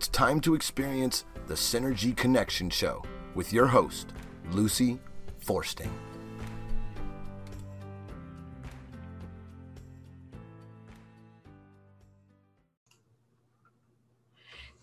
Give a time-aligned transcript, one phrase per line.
[0.00, 3.04] It's time to experience the Synergy Connection Show
[3.34, 4.14] with your host,
[4.50, 4.98] Lucy
[5.40, 5.92] Forsting.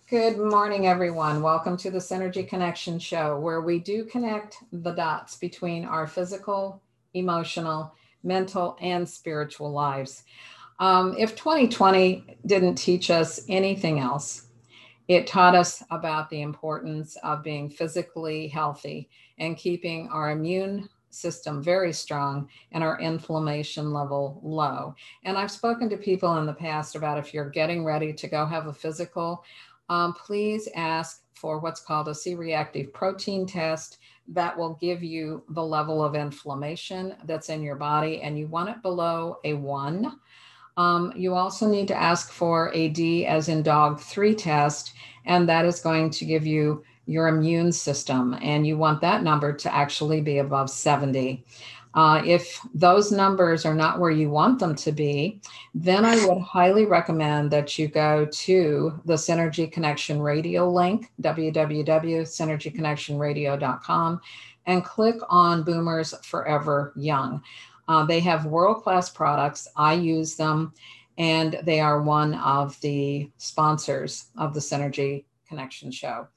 [0.07, 1.41] Good morning, everyone.
[1.41, 6.84] Welcome to the Synergy Connection Show, where we do connect the dots between our physical,
[7.15, 10.25] emotional, mental, and spiritual lives.
[10.77, 14.47] Um, if 2020 didn't teach us anything else,
[15.07, 21.63] it taught us about the importance of being physically healthy and keeping our immune system
[21.63, 24.93] very strong and our inflammation level low.
[25.23, 28.45] And I've spoken to people in the past about if you're getting ready to go
[28.45, 29.43] have a physical,
[29.89, 35.44] um, please ask for what's called a C reactive protein test that will give you
[35.49, 40.19] the level of inflammation that's in your body, and you want it below a one.
[40.77, 44.94] Um, you also need to ask for a D as in dog three test,
[45.26, 49.52] and that is going to give you your immune system, and you want that number
[49.53, 51.44] to actually be above 70.
[51.94, 55.42] Uh, if those numbers are not where you want them to be,
[55.73, 64.22] then I would highly recommend that you go to the Synergy Connection Radio link, www.synergyconnectionradio.com,
[64.67, 67.42] and click on Boomers Forever Young.
[67.88, 69.67] Uh, they have world class products.
[69.75, 70.73] I use them,
[71.17, 76.27] and they are one of the sponsors of the Synergy Connection Show.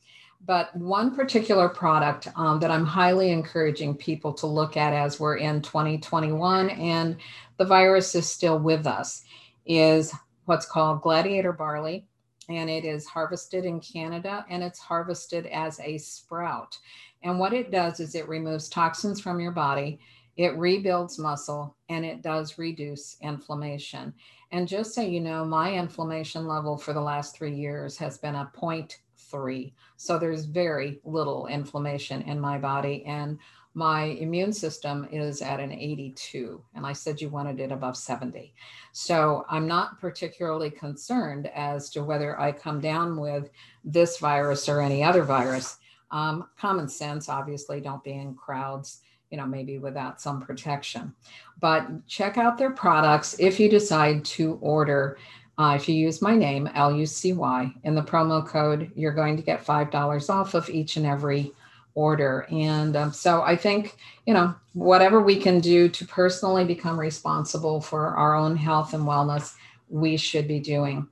[0.46, 5.36] But one particular product um, that I'm highly encouraging people to look at as we're
[5.36, 7.16] in 2021 and
[7.58, 9.22] the virus is still with us
[9.66, 10.14] is
[10.46, 12.06] what's called gladiator barley.
[12.48, 16.76] And it is harvested in Canada and it's harvested as a sprout.
[17.22, 20.00] And what it does is it removes toxins from your body,
[20.40, 24.14] it rebuilds muscle, and it does reduce inflammation.
[24.52, 28.34] And just so you know, my inflammation level for the last three years has been
[28.36, 29.74] a point three.
[29.98, 33.04] So there's very little inflammation in my body.
[33.04, 33.38] And
[33.74, 36.64] my immune system is at an 82.
[36.74, 38.54] And I said you wanted it above 70.
[38.92, 43.50] So I'm not particularly concerned as to whether I come down with
[43.84, 45.76] this virus or any other virus.
[46.10, 51.14] Um, common sense, obviously, don't be in crowds you know, maybe without some protection.
[51.60, 55.18] But check out their products if you decide to order
[55.60, 59.12] uh, if you use my name, L U C Y, in the promo code, you're
[59.12, 61.52] going to get $5 off of each and every
[61.94, 62.46] order.
[62.50, 67.82] And um, so I think, you know, whatever we can do to personally become responsible
[67.82, 69.54] for our own health and wellness,
[69.90, 71.06] we should be doing.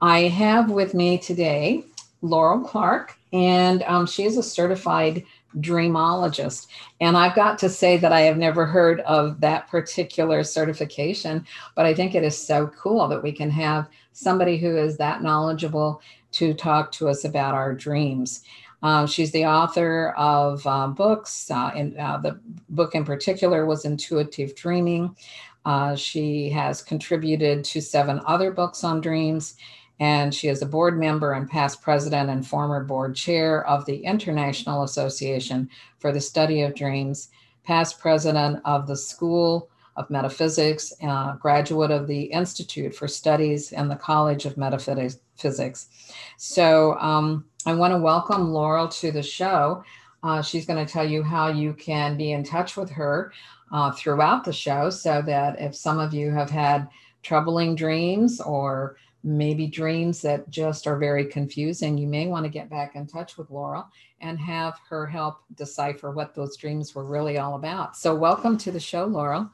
[0.00, 1.82] I have with me today
[2.22, 5.24] Laurel Clark, and um, she is a certified
[5.56, 6.66] dreamologist.
[7.00, 11.86] And I've got to say that I have never heard of that particular certification, but
[11.86, 16.00] I think it is so cool that we can have somebody who is that knowledgeable
[16.32, 18.42] to talk to us about our dreams.
[18.82, 22.38] Uh, she's the author of uh, books, uh, and uh, the
[22.68, 25.16] book in particular was Intuitive Dreaming.
[25.64, 29.56] Uh, she has contributed to seven other books on dreams
[30.00, 34.04] and she is a board member and past president and former board chair of the
[34.04, 37.30] International Association for the Study of Dreams,
[37.64, 43.90] past president of the School of Metaphysics, uh, graduate of the Institute for Studies and
[43.90, 45.88] the College of Metaphysics.
[46.36, 49.82] So um, I want to welcome Laurel to the show.
[50.22, 53.32] Uh, she's going to tell you how you can be in touch with her
[53.72, 56.88] uh, throughout the show so that if some of you have had
[57.22, 62.70] troubling dreams or maybe dreams that just are very confusing, you may want to get
[62.70, 63.86] back in touch with Laurel
[64.20, 67.96] and have her help decipher what those dreams were really all about.
[67.96, 69.50] So, welcome to the show, Laurel.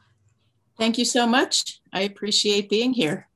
[0.79, 1.81] Thank you so much.
[1.93, 3.29] I appreciate being here.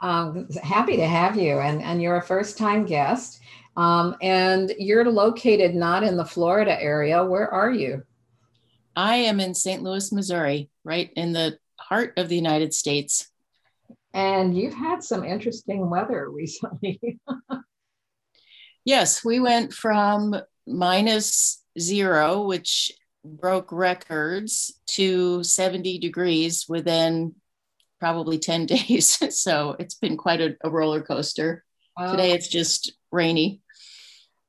[0.00, 3.40] Um, happy to have you, and, and you're a first time guest.
[3.76, 7.24] Um, and you're located not in the Florida area.
[7.24, 8.02] Where are you?
[8.96, 9.82] I am in St.
[9.82, 13.29] Louis, Missouri, right in the heart of the United States.
[14.12, 17.00] And you've had some interesting weather recently.
[18.84, 20.34] yes, we went from
[20.66, 22.92] minus zero, which
[23.24, 27.34] broke records, to 70 degrees within
[28.00, 29.18] probably 10 days.
[29.38, 31.64] so it's been quite a, a roller coaster.
[31.98, 32.10] Oh.
[32.10, 33.60] Today it's just rainy.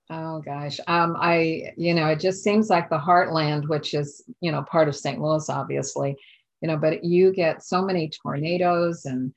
[0.09, 0.79] Oh gosh.
[0.87, 4.89] Um, I, you know, it just seems like the heartland, which is, you know, part
[4.89, 5.21] of St.
[5.21, 6.17] Louis, obviously,
[6.61, 9.33] you know, but you get so many tornadoes and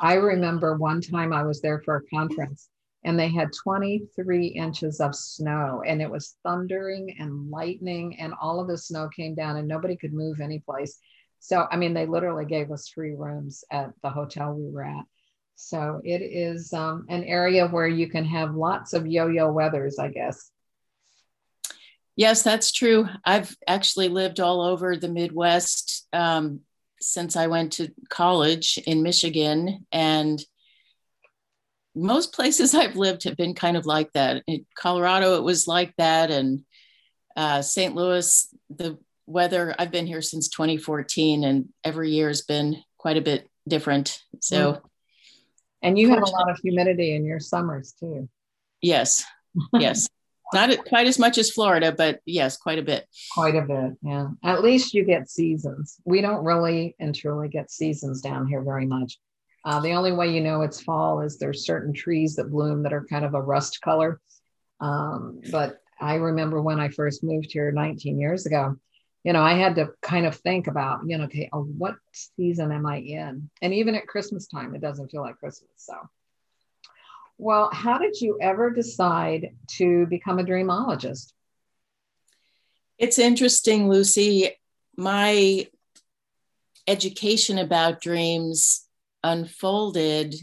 [0.00, 2.68] I remember one time I was there for a conference
[3.04, 8.60] and they had 23 inches of snow and it was thundering and lightning and all
[8.60, 10.98] of the snow came down and nobody could move any place.
[11.40, 15.04] So, I mean, they literally gave us free rooms at the hotel we were at.
[15.56, 19.98] So it is um, an area where you can have lots of yo yo weathers,
[19.98, 20.50] I guess.
[22.14, 23.08] Yes, that's true.
[23.24, 26.60] I've actually lived all over the Midwest um,
[27.02, 29.86] since I went to college in Michigan.
[29.92, 30.42] And
[31.94, 34.42] most places I've lived have been kind of like that.
[34.46, 36.30] In Colorado, it was like that.
[36.30, 36.64] And
[37.36, 37.94] uh, St.
[37.94, 43.22] Louis, the weather, I've been here since 2014, and every year has been quite a
[43.22, 44.20] bit different.
[44.40, 44.80] So, mm.
[45.82, 48.28] and you have a lot of humidity in your summers too.
[48.80, 49.24] Yes,
[49.72, 50.08] yes.
[50.52, 53.06] Not quite as much as Florida, but yes, quite a bit.
[53.34, 54.28] Quite a bit, yeah.
[54.44, 55.96] At least you get seasons.
[56.04, 59.18] We don't really and truly get seasons down here very much.
[59.64, 62.92] Uh, the only way you know it's fall is there's certain trees that bloom that
[62.92, 64.20] are kind of a rust color.
[64.80, 68.76] Um, but I remember when I first moved here 19 years ago,
[69.22, 72.72] you know, I had to kind of think about, you know, okay, oh, what season
[72.72, 73.48] am I in?
[73.62, 75.70] And even at Christmas time, it doesn't feel like Christmas.
[75.76, 75.94] So
[77.42, 81.32] well, how did you ever decide to become a dreamologist?
[82.98, 84.50] It's interesting, Lucy.
[84.96, 85.66] My
[86.86, 88.86] education about dreams
[89.24, 90.36] unfolded.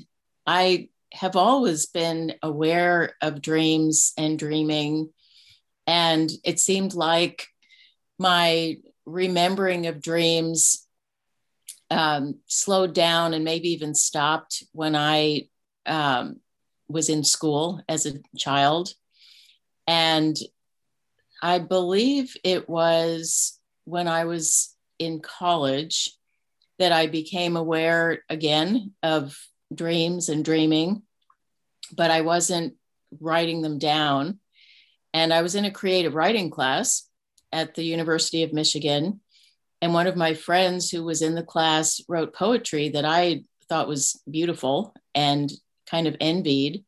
[0.45, 5.09] I have always been aware of dreams and dreaming.
[5.87, 7.47] And it seemed like
[8.17, 8.75] my
[9.05, 10.85] remembering of dreams
[11.89, 15.47] um, slowed down and maybe even stopped when I
[15.85, 16.41] um,
[16.89, 18.93] was in school as a child.
[19.87, 20.35] And
[21.41, 26.11] I believe it was when I was in college
[26.79, 29.37] that I became aware again of
[29.73, 31.03] dreams and dreaming,
[31.95, 32.75] but I wasn't
[33.19, 34.39] writing them down.
[35.13, 37.07] And I was in a creative writing class
[37.51, 39.21] at the University of Michigan.
[39.81, 43.87] And one of my friends who was in the class wrote poetry that I thought
[43.87, 44.93] was beautiful.
[45.15, 45.51] And
[45.89, 46.83] kind of envied.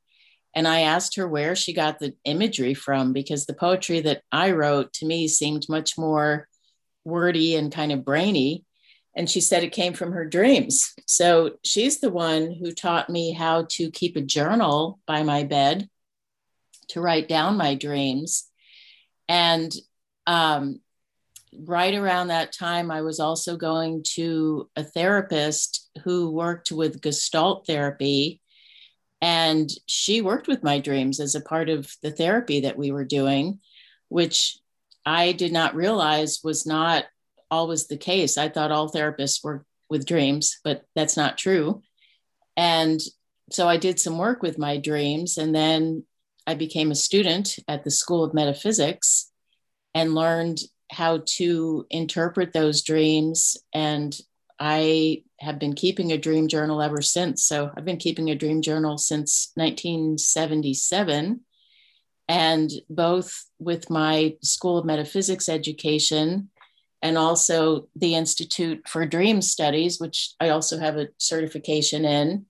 [0.56, 4.51] And I asked her where she got the imagery from because the poetry that I
[4.51, 6.48] wrote to me seemed much more
[7.06, 8.65] wordy and kind of brainy.
[9.15, 10.94] And she said it came from her dreams.
[11.06, 15.89] So she's the one who taught me how to keep a journal by my bed
[16.89, 18.47] to write down my dreams.
[19.27, 19.74] And
[20.27, 20.81] um,
[21.57, 27.68] right around that time, I was also going to a therapist who worked with Gestalt
[27.68, 28.40] therapy
[29.21, 33.06] and she worked with my dreams as a part of the therapy that we were
[33.06, 33.59] doing,
[34.09, 34.57] which
[35.06, 37.06] I did not realize was not
[37.50, 38.38] always the case.
[38.38, 41.83] I thought all therapists work with dreams, but that's not true.
[42.57, 43.00] And
[43.51, 45.38] so I did some work with my dreams.
[45.38, 46.03] And then
[46.47, 49.29] I became a student at the School of Metaphysics
[49.94, 50.59] and learned
[50.89, 54.18] how to interpret those dreams and
[54.63, 57.43] I have been keeping a dream journal ever since.
[57.43, 61.41] So I've been keeping a dream journal since 1977.
[62.27, 66.51] And both with my School of Metaphysics education
[67.01, 72.45] and also the Institute for Dream Studies, which I also have a certification in,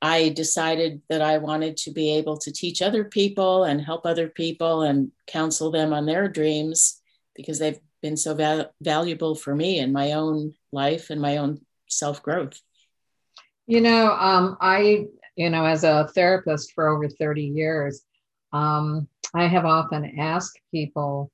[0.00, 4.28] I decided that I wanted to be able to teach other people and help other
[4.28, 7.00] people and counsel them on their dreams
[7.34, 11.58] because they've been so val- valuable for me in my own life and my own
[11.88, 12.60] self growth.
[13.66, 15.06] You know, um, I,
[15.36, 18.02] you know, as a therapist for over 30 years,
[18.52, 21.32] um, I have often asked people,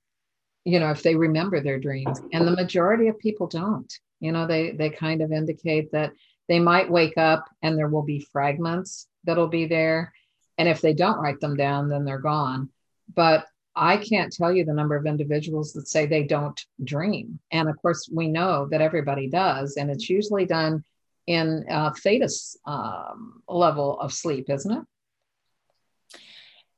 [0.64, 3.92] you know, if they remember their dreams, and the majority of people don't.
[4.20, 6.12] You know, they they kind of indicate that
[6.48, 10.12] they might wake up and there will be fragments that'll be there,
[10.56, 12.68] and if they don't write them down, then they're gone.
[13.12, 13.46] But
[13.80, 17.40] I can't tell you the number of individuals that say they don't dream.
[17.50, 19.78] And of course, we know that everybody does.
[19.78, 20.84] And it's usually done
[21.26, 22.28] in a theta
[22.66, 26.20] um, level of sleep, isn't it?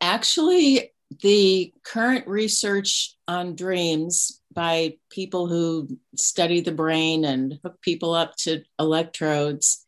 [0.01, 0.93] Actually,
[1.23, 8.37] the current research on dreams by people who study the brain and hook people up
[8.37, 9.85] to electrodes,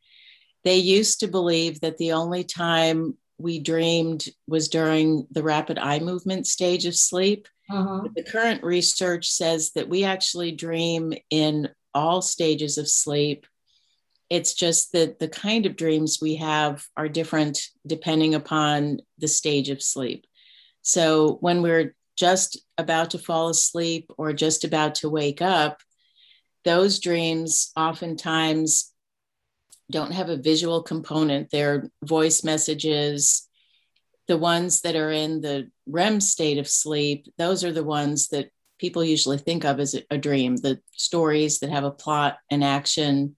[0.65, 6.01] they used to believe that the only time we dreamed was during the rapid eye
[6.01, 7.47] movement stage of sleep.
[7.71, 8.09] Uh-huh.
[8.17, 13.47] The current research says that we actually dream in all stages of sleep.
[14.31, 19.69] It's just that the kind of dreams we have are different depending upon the stage
[19.69, 20.27] of sleep.
[20.81, 25.81] So when we're just about to fall asleep or just about to wake up,
[26.65, 28.94] those dreams oftentimes
[29.91, 31.51] don't have a visual component.
[31.51, 33.49] They're voice messages.
[34.29, 38.51] The ones that are in the REM state of sleep, those are the ones that
[38.79, 43.37] people usually think of as a dream, the stories that have a plot and action.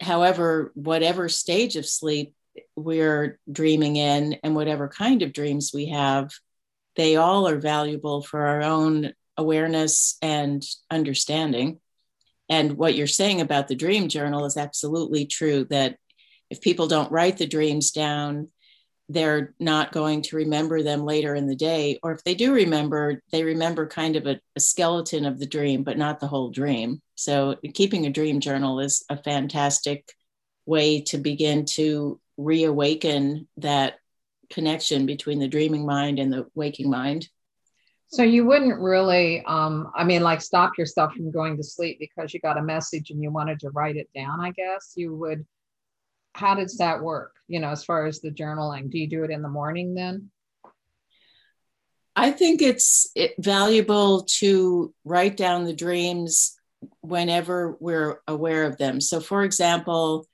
[0.00, 2.34] however, whatever stage of sleep
[2.76, 6.30] we're dreaming in and whatever kind of dreams we have,
[6.96, 11.80] they all are valuable for our own awareness and understanding.
[12.48, 15.96] And what you're saying about the dream journal is absolutely true that
[16.50, 18.48] if people don't write the dreams down,
[19.08, 21.98] they're not going to remember them later in the day.
[22.02, 25.82] Or if they do remember, they remember kind of a, a, skeleton of the dream,
[25.82, 27.00] but not the whole dream.
[27.14, 30.12] So, keeping a dream journal is a fantastic
[30.66, 33.94] way to begin to reawaken that
[34.50, 37.28] connection between the dreaming mind and the waking mind.
[38.12, 42.34] So you wouldn't really, um, I mean, like stop yourself from going to sleep because
[42.34, 44.38] you got a message and you wanted to write it down.
[44.38, 45.46] I guess you would.
[46.34, 47.34] How does that work?
[47.48, 50.30] You know, as far as the journaling, do you do it in the morning then?
[52.14, 56.54] I think it's it, valuable to write down the dreams
[57.00, 59.00] whenever we're aware of them.
[59.00, 60.26] So, for example,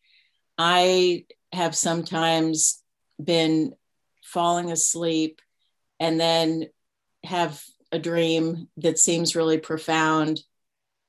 [0.56, 2.82] I have sometimes
[3.22, 3.74] been
[4.24, 5.40] falling asleep
[6.00, 6.66] and then
[7.28, 10.40] have a dream that seems really profound.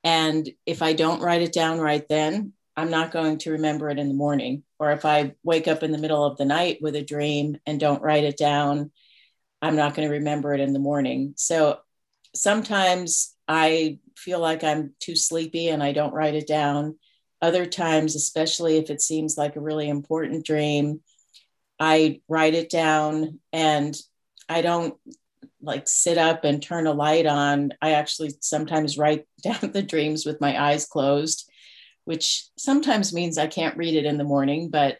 [0.03, 3.99] And if I don't write it down right then, I'm not going to remember it
[3.99, 4.63] in the morning.
[4.79, 7.79] Or if I wake up in the middle of the night with a dream and
[7.79, 8.91] don't write it down,
[9.61, 11.33] I'm not going to remember it in the morning.
[11.35, 11.79] So
[12.33, 16.97] sometimes I feel like I'm too sleepy and I don't write it down.
[17.41, 21.01] Other times, especially if it seems like a really important dream,
[21.79, 23.95] I write it down and
[24.47, 24.95] I don't
[25.61, 27.73] like sit up and turn a light on.
[27.81, 31.49] I actually sometimes write down the dreams with my eyes closed,
[32.05, 34.97] which sometimes means I can't read it in the morning, but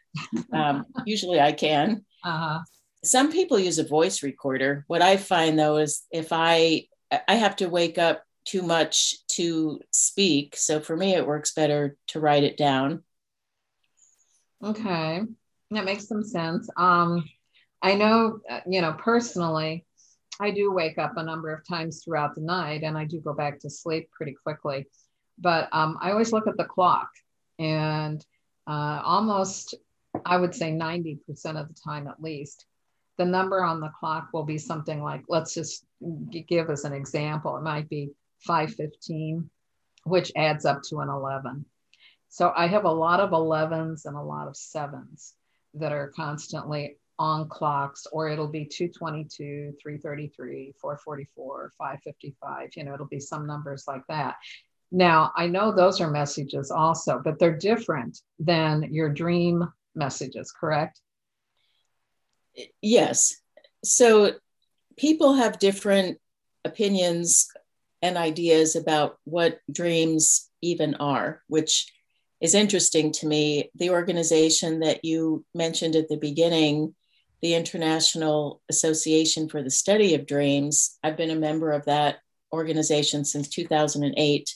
[0.54, 2.06] um, usually I can.
[2.24, 2.60] Uh-huh.
[3.04, 4.84] Some people use a voice recorder.
[4.88, 6.86] What I find though is if I
[7.28, 10.56] I have to wake up too much to speak.
[10.58, 13.04] So for me, it works better to write it down.
[14.64, 15.22] Okay,
[15.72, 16.70] that makes some sense.
[16.76, 17.24] Um,
[17.82, 19.86] I know, uh, you know, personally,
[20.40, 23.34] I do wake up a number of times throughout the night and I do go
[23.34, 24.88] back to sleep pretty quickly.
[25.38, 27.10] But um, I always look at the clock
[27.58, 28.26] and
[28.68, 29.76] uh, almost,
[30.26, 31.20] I would say 90%
[31.60, 32.66] of the time at least,
[33.18, 35.86] the number on the clock will be something like, let's just
[36.48, 37.58] give us an example.
[37.58, 39.50] It might be 515,
[40.06, 41.66] which adds up to an 11.
[42.30, 45.34] So I have a lot of 11s and a lot of sevens
[45.74, 52.70] that are constantly on clocks, or it'll be 222, 333, 444, 555.
[52.76, 54.36] You know, it'll be some numbers like that.
[54.92, 61.02] Now, I know those are messages also, but they're different than your dream messages, correct?
[62.82, 63.36] Yes.
[63.84, 64.32] So
[64.98, 66.18] people have different
[66.66, 67.48] opinions
[68.02, 71.92] and ideas about what dreams even are, which
[72.42, 73.70] is interesting to me.
[73.76, 76.96] The organization that you mentioned at the beginning,
[77.42, 82.18] the International Association for the Study of Dreams, I've been a member of that
[82.52, 84.56] organization since 2008.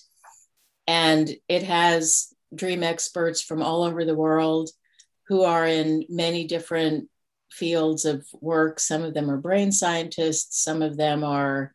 [0.87, 4.69] And it has dream experts from all over the world
[5.27, 7.09] who are in many different
[7.51, 8.79] fields of work.
[8.79, 11.73] Some of them are brain scientists, some of them are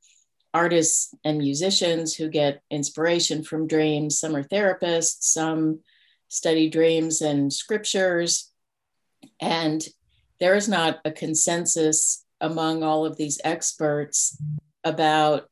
[0.55, 4.19] artists and musicians who get inspiration from dreams.
[4.19, 5.81] Some are therapists, some
[6.29, 8.51] study dreams and scriptures.
[9.41, 9.87] And
[10.41, 14.41] there is not a consensus among all of these experts
[14.85, 15.49] about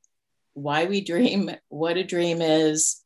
[0.55, 3.02] why we dream, what a dream is.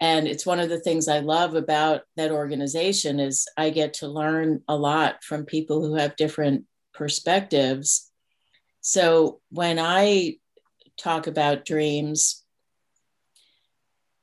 [0.00, 4.08] And it's one of the things I love about that organization is I get to
[4.08, 8.10] learn a lot from people who have different perspectives.
[8.80, 10.36] So when I
[10.96, 12.44] talk about dreams,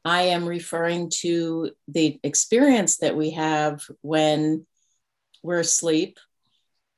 [0.05, 4.65] I am referring to the experience that we have when
[5.41, 6.19] we're asleep.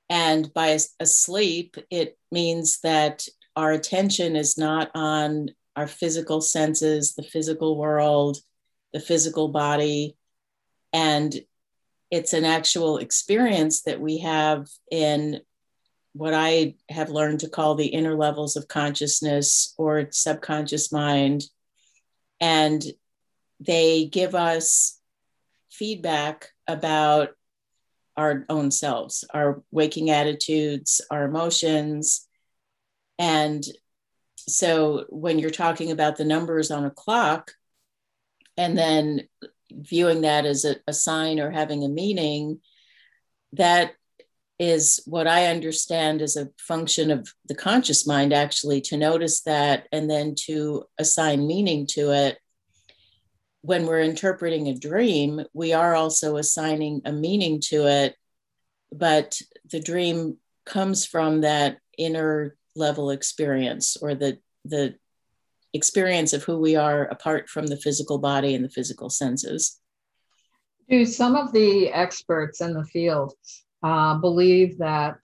[0.09, 7.23] And by asleep, it means that our attention is not on our physical senses, the
[7.23, 8.37] physical world,
[8.93, 10.15] the physical body.
[10.93, 11.35] And
[12.11, 15.41] it's an actual experience that we have in
[16.13, 21.43] what I have learned to call the inner levels of consciousness or subconscious mind.
[22.39, 22.83] And
[23.59, 24.99] they give us
[25.71, 27.31] feedback about
[28.17, 32.27] our own selves, our waking attitudes, our emotions.
[33.19, 33.63] And
[34.37, 37.51] so when you're talking about the numbers on a clock
[38.57, 39.27] and then
[39.71, 42.59] viewing that as a, a sign or having a meaning,
[43.53, 43.93] that
[44.57, 49.87] is what I understand as a function of the conscious mind, actually, to notice that
[49.91, 52.37] and then to assign meaning to it.
[53.65, 58.15] When we're interpreting a dream, we are also assigning a meaning to it,
[58.91, 59.41] but
[59.71, 64.95] the dream comes from that inner level experience or the the
[65.73, 69.79] experience of who we are apart from the physical body and the physical senses.
[70.89, 73.33] Do some of the experts in the field
[73.81, 75.17] uh, believe that?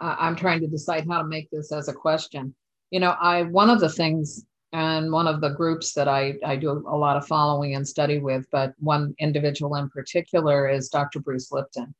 [0.00, 2.54] Uh, I'm trying to decide how to make this as a question.
[2.90, 6.56] You know, I one of the things and one of the groups that I, I
[6.56, 11.18] do a lot of following and study with, but one individual in particular is Dr.
[11.18, 11.94] Bruce Lipton.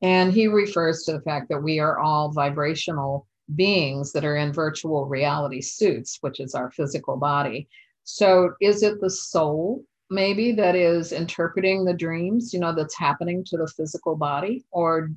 [0.00, 4.52] And he refers to the fact that we are all vibrational beings that are in
[4.52, 7.68] virtual reality suits, which is our physical body.
[8.04, 13.44] So, is it the soul maybe that is interpreting the dreams, you know, that's happening
[13.44, 14.64] to the physical body?
[14.70, 15.10] Or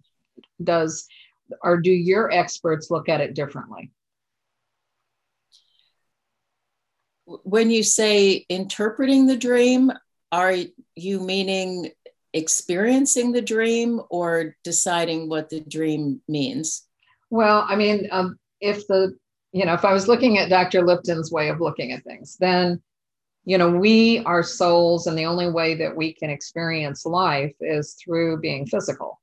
[0.63, 1.07] does,
[1.63, 3.91] or do your experts look at it differently?
[7.43, 9.91] When you say interpreting the dream,
[10.31, 10.55] are
[10.95, 11.91] you meaning
[12.33, 16.87] experiencing the dream or deciding what the dream means?
[17.29, 19.17] Well, I mean, um, if the,
[19.51, 20.85] you know, if I was looking at Dr.
[20.85, 22.81] Lipton's way of looking at things, then,
[23.43, 27.93] you know, we are souls, and the only way that we can experience life is
[27.93, 29.19] through being physical.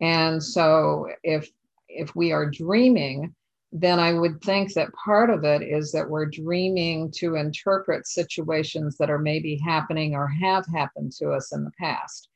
[0.00, 1.50] And so if
[1.88, 3.34] if we are dreaming,
[3.72, 8.98] then I would think that part of it is that we're dreaming to interpret situations
[8.98, 12.28] that are maybe happening or have happened to us in the past.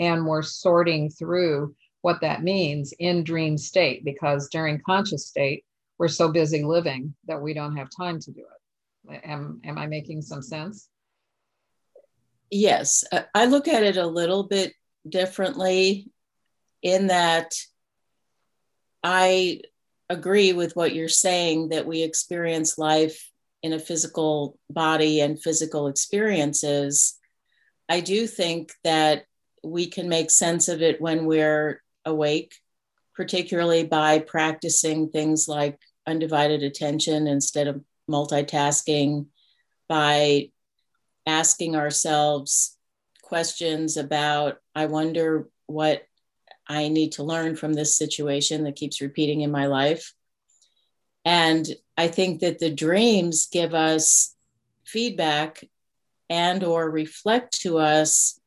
[0.00, 5.64] And we're sorting through what that means in dream state because during conscious state
[5.98, 9.20] we're so busy living that we don't have time to do it.
[9.24, 10.88] Am, am i making some sense?
[12.50, 13.04] Yes.
[13.12, 14.72] Uh, I look at it a little bit
[15.08, 16.10] differently
[16.82, 17.52] in that
[19.02, 19.60] i
[20.10, 23.30] agree with what you're saying that we experience life
[23.62, 27.18] in a physical body and physical experiences
[27.88, 29.24] i do think that
[29.62, 32.54] we can make sense of it when we're awake,
[33.14, 39.26] particularly by practicing things like undivided attention instead of multitasking,
[39.88, 40.50] by
[41.26, 42.76] asking ourselves
[43.22, 46.02] questions about, I wonder what
[46.68, 50.12] I need to learn from this situation that keeps repeating in my life.
[51.24, 54.34] And I think that the dreams give us
[54.84, 55.64] feedback
[56.30, 58.38] and or reflect to us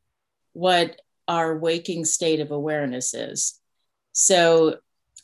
[0.52, 3.60] what our waking state of awareness is.
[4.12, 4.76] So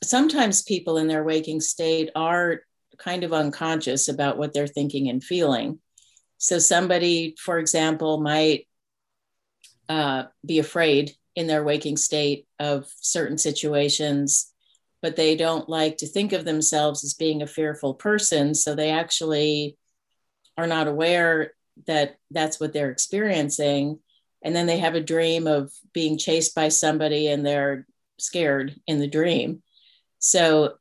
[0.02, 2.60] sometimes people in their waking state are
[2.98, 5.78] kind of unconscious about what they're thinking and feeling.
[6.38, 8.66] So somebody, for example, might
[9.88, 14.52] uh, be afraid in their waking state of certain situations,
[15.00, 18.56] but they don't like to think of themselves as being a fearful person.
[18.56, 19.76] So they actually
[20.56, 21.52] are not aware
[21.86, 24.00] that that's what they're experiencing
[24.42, 27.86] and then they have a dream of being chased by somebody and they're
[28.18, 29.62] scared in the dream.
[30.18, 30.74] So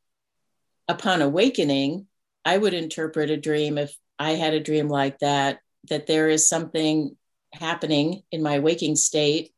[0.87, 2.07] upon awakening,
[2.43, 6.49] I would interpret a dream if I had a dream like that, that there is
[6.49, 7.15] something
[7.53, 9.51] happening in my waking state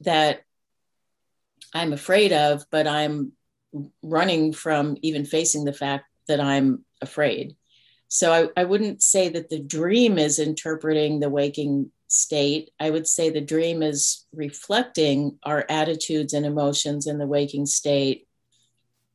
[0.00, 0.42] that
[1.74, 3.32] I'm afraid of, but I'm
[4.02, 7.56] running from even facing the fact that I'm afraid.
[8.08, 13.06] So I, I wouldn't say that the dream is interpreting the waking state, I would
[13.06, 18.26] say the dream is reflecting our attitudes and emotions in the waking state.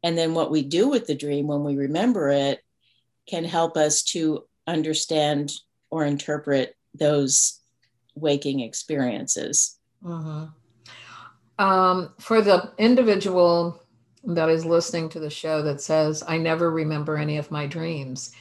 [0.03, 2.61] And then what we do with the dream when we remember it
[3.27, 5.51] can help us to understand
[5.89, 7.59] or interpret those
[8.15, 9.79] waking experiences.
[10.03, 10.45] Mm-hmm.
[11.59, 13.79] Um, for the individual
[14.23, 18.31] that is listening to the show that says, I never remember any of my dreams,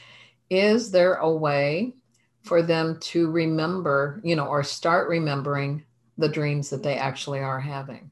[0.49, 1.95] is there a way
[2.41, 5.83] for them to remember, you know, or start remembering
[6.17, 8.11] the dreams that they actually are having?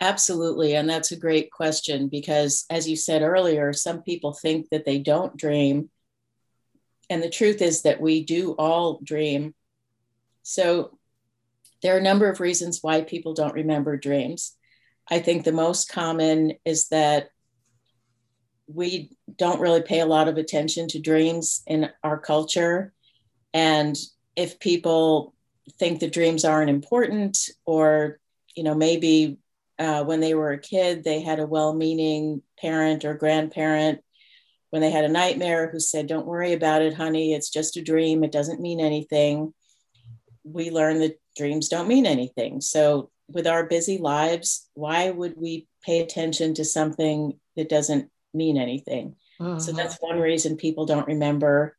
[0.00, 0.74] Absolutely.
[0.74, 4.98] And that's a great question because, as you said earlier, some people think that they
[4.98, 5.90] don't dream.
[7.10, 9.54] And the truth is that we do all dream.
[10.42, 10.97] So,
[11.82, 14.56] there are a number of reasons why people don't remember dreams.
[15.10, 17.30] I think the most common is that
[18.66, 22.92] we don't really pay a lot of attention to dreams in our culture.
[23.54, 23.96] And
[24.36, 25.34] if people
[25.78, 28.18] think the dreams aren't important, or,
[28.54, 29.38] you know, maybe
[29.78, 34.00] uh, when they were a kid, they had a well meaning parent or grandparent
[34.70, 37.82] when they had a nightmare who said, Don't worry about it, honey, it's just a
[37.82, 39.54] dream, it doesn't mean anything.
[40.44, 42.60] We learn that dreams don't mean anything.
[42.60, 48.58] So, with our busy lives, why would we pay attention to something that doesn't mean
[48.58, 49.16] anything?
[49.38, 49.76] So, mm-hmm.
[49.76, 51.76] that's one reason people don't remember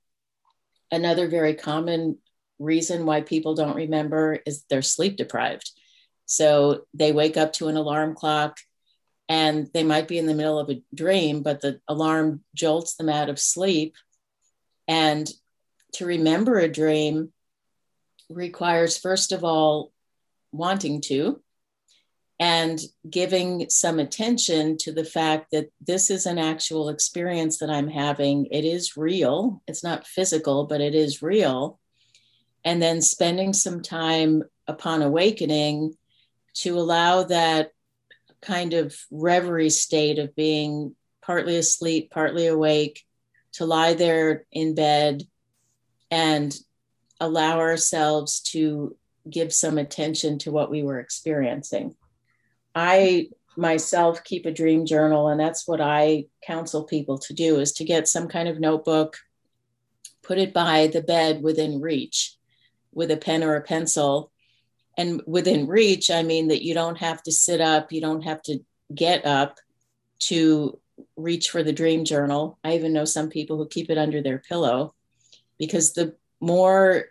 [0.92, 2.18] Another very common
[2.58, 5.72] reason why people don't remember is they're sleep deprived.
[6.26, 8.58] So they wake up to an alarm clock
[9.28, 13.10] and they might be in the middle of a dream, but the alarm jolts them
[13.10, 13.96] out of sleep.
[14.88, 15.32] And
[15.94, 17.32] to remember a dream
[18.30, 19.92] requires, first of all,
[20.52, 21.42] wanting to,
[22.40, 27.90] and giving some attention to the fact that this is an actual experience that I'm
[27.90, 28.46] having.
[28.46, 29.62] It is real.
[29.68, 31.80] It's not physical, but it is real.
[32.64, 35.96] And then spending some time upon awakening
[36.56, 37.72] to allow that
[38.42, 43.04] kind of reverie state of being partly asleep, partly awake,
[43.54, 45.24] to lie there in bed
[46.10, 46.58] and
[47.20, 48.96] allow ourselves to
[49.30, 51.96] give some attention to what we were experiencing.
[52.74, 57.74] I myself keep a dream journal and that's what I counsel people to do is
[57.74, 59.18] to get some kind of notebook,
[60.24, 62.36] put it by the bed within reach
[62.94, 64.32] with a pen or a pencil.
[64.98, 68.42] And within reach, I mean that you don't have to sit up, you don't have
[68.44, 68.60] to
[68.94, 69.58] get up
[70.20, 70.80] to
[71.16, 72.58] reach for the dream journal.
[72.64, 74.94] I even know some people who keep it under their pillow
[75.58, 77.06] because the more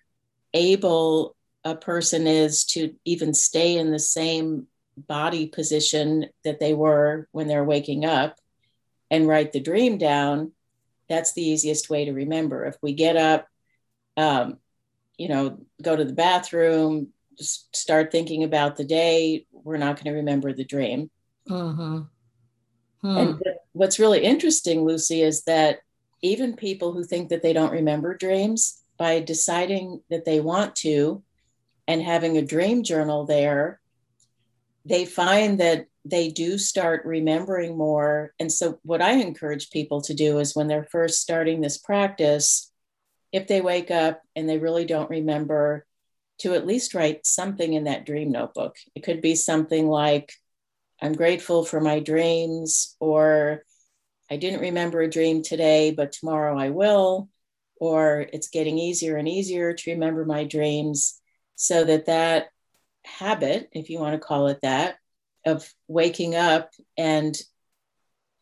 [0.55, 7.29] able a person is to even stay in the same body position that they were
[7.33, 8.37] when they're waking up
[9.11, 10.53] and write the dream down,
[11.09, 12.65] that's the easiest way to remember.
[12.65, 13.47] If we get up,
[14.17, 14.59] um,
[15.17, 20.13] you know, go to the bathroom, just start thinking about the day, we're not going
[20.13, 21.11] to remember the dream.
[21.49, 22.01] Mm-hmm.
[23.01, 23.17] Hmm.
[23.17, 25.81] And what's really interesting, Lucy, is that
[26.21, 31.23] even people who think that they don't remember dreams, by deciding that they want to
[31.87, 33.81] and having a dream journal there,
[34.85, 38.33] they find that they do start remembering more.
[38.39, 42.73] And so, what I encourage people to do is when they're first starting this practice,
[43.33, 45.87] if they wake up and they really don't remember,
[46.39, 48.77] to at least write something in that dream notebook.
[48.95, 50.33] It could be something like,
[51.03, 53.65] I'm grateful for my dreams, or
[54.31, 57.29] I didn't remember a dream today, but tomorrow I will,
[57.81, 61.21] or it's getting easier and easier to remember my dreams
[61.57, 62.49] so that that
[63.05, 64.97] habit, if you want to call it that,
[65.47, 67.41] of waking up and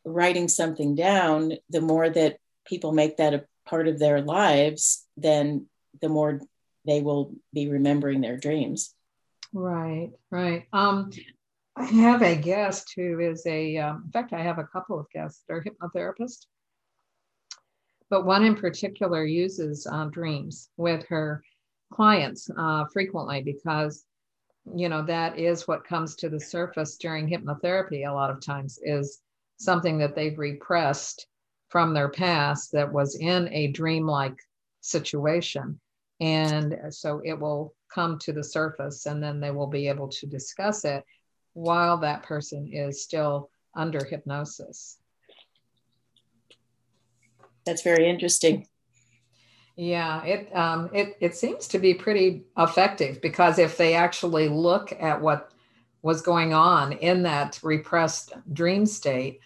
[0.05, 5.67] writing something down, the more that people make that a part of their lives, then
[6.01, 6.41] the more
[6.87, 8.95] they will be remembering their dreams.
[9.53, 10.67] Right, right.
[10.73, 11.11] Um,
[11.77, 15.11] I have a guest who is a, um, in fact, I have a couple of
[15.11, 15.43] guests.
[15.49, 16.47] They're hypnotherapists,
[18.11, 21.43] but one in particular uses uh, dreams with her
[21.93, 24.05] clients uh, frequently because
[24.75, 28.79] you know that is what comes to the surface during hypnotherapy a lot of times
[28.83, 29.21] is
[29.59, 31.27] something that they've repressed
[31.69, 34.39] from their past that was in a dreamlike
[34.81, 35.81] situation.
[36.21, 40.27] And so it will come to the surface and then they will be able to
[40.27, 41.05] discuss it
[41.53, 44.99] while that person is still under hypnosis
[47.67, 48.67] that's very interesting
[49.77, 54.91] yeah, it um, it it seems to be pretty effective because if they actually look
[54.99, 55.53] at what
[56.01, 59.41] was going on in that repressed dream state,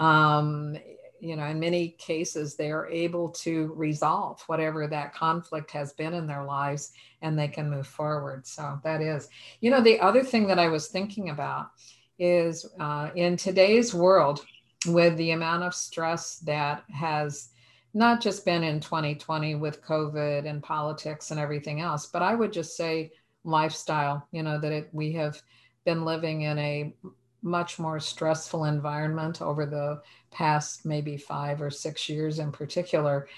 [0.00, 0.76] um,
[1.20, 6.14] you know, in many cases they are able to resolve whatever that conflict has been
[6.14, 6.90] in their lives,
[7.22, 8.44] and they can move forward.
[8.44, 9.28] So that is,
[9.60, 11.70] you know, the other thing that I was thinking about
[12.18, 14.44] is uh, in today's world
[14.84, 17.50] with the amount of stress that has
[17.96, 22.52] not just been in 2020 with COVID and politics and everything else, but I would
[22.52, 23.10] just say
[23.42, 25.40] lifestyle, you know, that it, we have
[25.86, 26.94] been living in a
[27.40, 33.28] much more stressful environment over the past maybe five or six years in particular,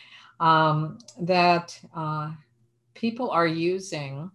[0.41, 2.33] um, that uh,
[2.95, 4.29] people are using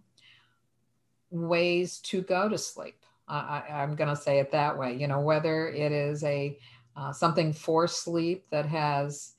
[1.30, 2.96] ways to go to sleep.
[3.28, 4.94] I, am going to say it that way.
[4.94, 6.58] You know, whether it is a
[6.96, 9.34] uh, something for sleep that has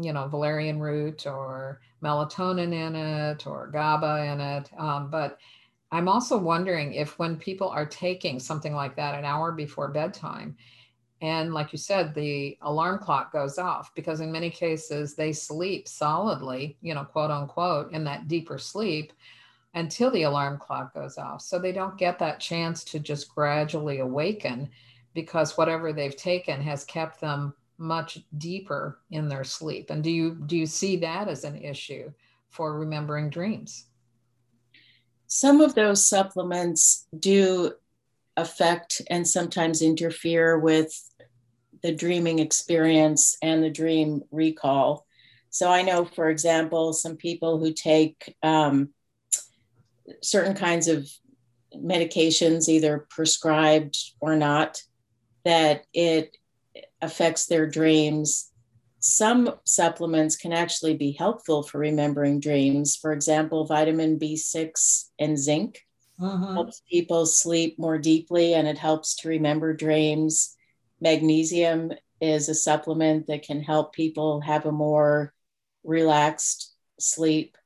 [0.00, 4.70] you know, valerian root or melatonin in it or GABA in it.
[4.78, 5.38] Um, but
[5.92, 10.56] I'm also wondering if when people are taking something like that an hour before bedtime,
[11.22, 15.88] and like you said, the alarm clock goes off because in many cases they sleep
[15.88, 19.12] solidly, you know, quote unquote, in that deeper sleep
[19.74, 21.40] until the alarm clock goes off.
[21.40, 24.68] So they don't get that chance to just gradually awaken
[25.14, 29.90] because whatever they've taken has kept them much deeper in their sleep?
[29.90, 32.12] And do you do you see that as an issue
[32.48, 33.86] for remembering dreams?
[35.26, 37.72] Some of those supplements do
[38.36, 40.92] affect and sometimes interfere with
[41.82, 45.06] the dreaming experience and the dream recall.
[45.50, 48.90] So i know for example some people who take um,
[50.22, 51.08] certain kinds of
[51.74, 54.82] medications, either prescribed or not,
[55.44, 56.36] that it
[57.06, 58.50] affects their dreams.
[59.00, 62.96] Some supplements can actually be helpful for remembering dreams.
[62.96, 65.80] For example, vitamin B6 and zinc
[66.20, 66.54] uh-huh.
[66.54, 70.56] helps people sleep more deeply and it helps to remember dreams.
[71.00, 75.32] Magnesium is a supplement that can help people have a more
[75.84, 77.56] relaxed sleep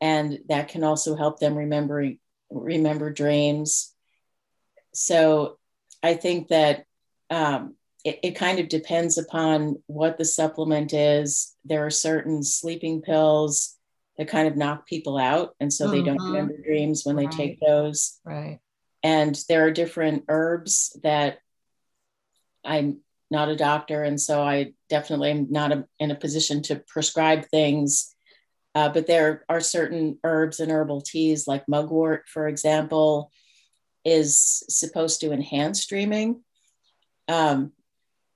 [0.00, 2.10] and that can also help them remember
[2.50, 3.94] remember dreams
[4.92, 5.58] so
[6.02, 6.84] i think that
[7.30, 13.02] um, it, it kind of depends upon what the supplement is there are certain sleeping
[13.02, 13.76] pills
[14.18, 15.94] that kind of knock people out and so mm-hmm.
[15.94, 16.32] they don't mm-hmm.
[16.32, 17.30] remember dreams when right.
[17.30, 18.58] they take those right
[19.02, 21.38] and there are different herbs that
[22.64, 26.82] i'm not a doctor and so i definitely am not a, in a position to
[26.88, 28.12] prescribe things
[28.74, 33.30] uh, but there are certain herbs and herbal teas, like mugwort, for example,
[34.04, 36.42] is supposed to enhance dreaming.
[37.28, 37.72] Um,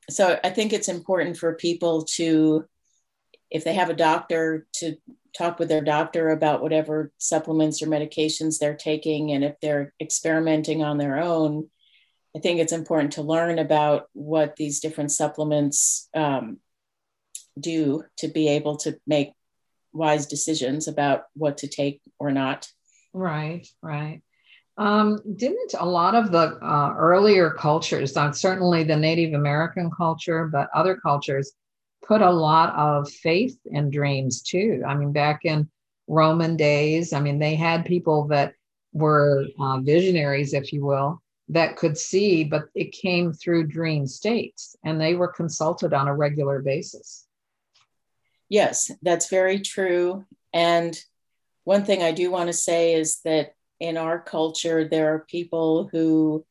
[0.09, 2.65] so I think it's important for people to,
[3.51, 4.97] if they have a doctor, to
[5.37, 9.33] talk with their doctor about whatever supplements or medications they're taking.
[9.33, 11.69] And if they're experimenting on their own,
[12.37, 16.59] I think it's important to learn about what these different supplements um,
[17.59, 19.33] do to be able to make
[19.93, 22.69] wise decisions about what to take or not.
[23.13, 24.23] Right, right.
[24.79, 30.47] Um, didn't a lot of the uh, earlier cultures, not certainly the Native American culture,
[30.47, 31.53] but other cultures,
[32.07, 34.83] put a lot of faith in dreams too?
[34.87, 35.69] I mean, back in
[36.07, 38.55] Roman days, I mean, they had people that
[38.93, 44.77] were uh, visionaries, if you will, that could see, but it came through dream states
[44.85, 47.27] and they were consulted on a regular basis.
[48.49, 50.25] Yes, that's very true.
[50.53, 50.99] And
[51.65, 55.89] one thing I do want to say is that in our culture, there are people
[55.93, 56.45] who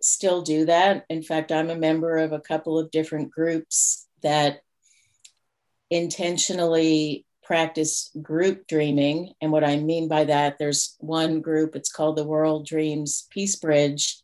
[0.00, 1.04] still do that.
[1.10, 4.60] In fact, I'm a member of a couple of different groups that
[5.90, 9.32] intentionally practice group dreaming.
[9.40, 13.56] And what I mean by that, there's one group, it's called the World Dreams Peace
[13.56, 14.20] Bridge,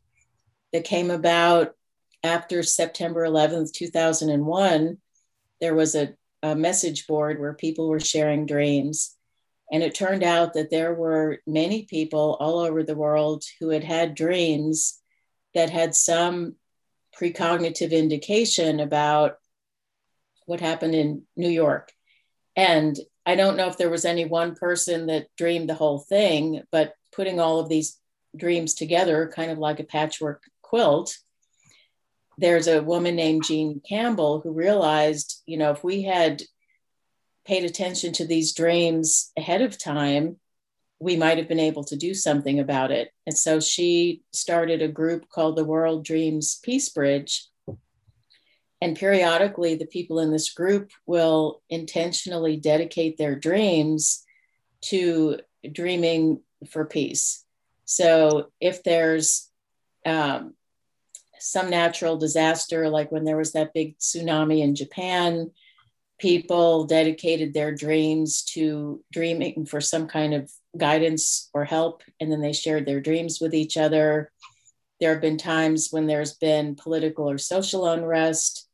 [0.72, 1.74] that came about
[2.22, 4.98] after September 11th, 2001.
[5.61, 9.15] There was a a message board where people were sharing dreams.
[9.70, 13.85] And it turned out that there were many people all over the world who had
[13.85, 15.00] had dreams
[15.55, 16.55] that had some
[17.18, 19.38] precognitive indication about
[20.44, 21.90] what happened in New York.
[22.55, 26.62] And I don't know if there was any one person that dreamed the whole thing,
[26.70, 27.98] but putting all of these
[28.37, 31.18] dreams together, kind of like a patchwork quilt,
[32.38, 36.42] there's a woman named Jean Campbell who realized, you know, if we had
[37.46, 40.37] paid attention to these dreams ahead of time,
[40.98, 43.11] we might have been able to do something about it.
[43.26, 47.46] And so she started a group called the World Dreams Peace Bridge.
[48.80, 54.24] And periodically, the people in this group will intentionally dedicate their dreams
[54.82, 55.40] to
[55.72, 57.44] dreaming for peace.
[57.85, 59.50] So if there's
[60.04, 60.54] um,
[61.38, 65.50] some natural disaster, like when there was that big tsunami in Japan,
[66.18, 72.40] people dedicated their dreams to dreaming for some kind of guidance or help, and then
[72.40, 74.31] they shared their dreams with each other.
[75.00, 78.66] There have been times when there's been political or social unrest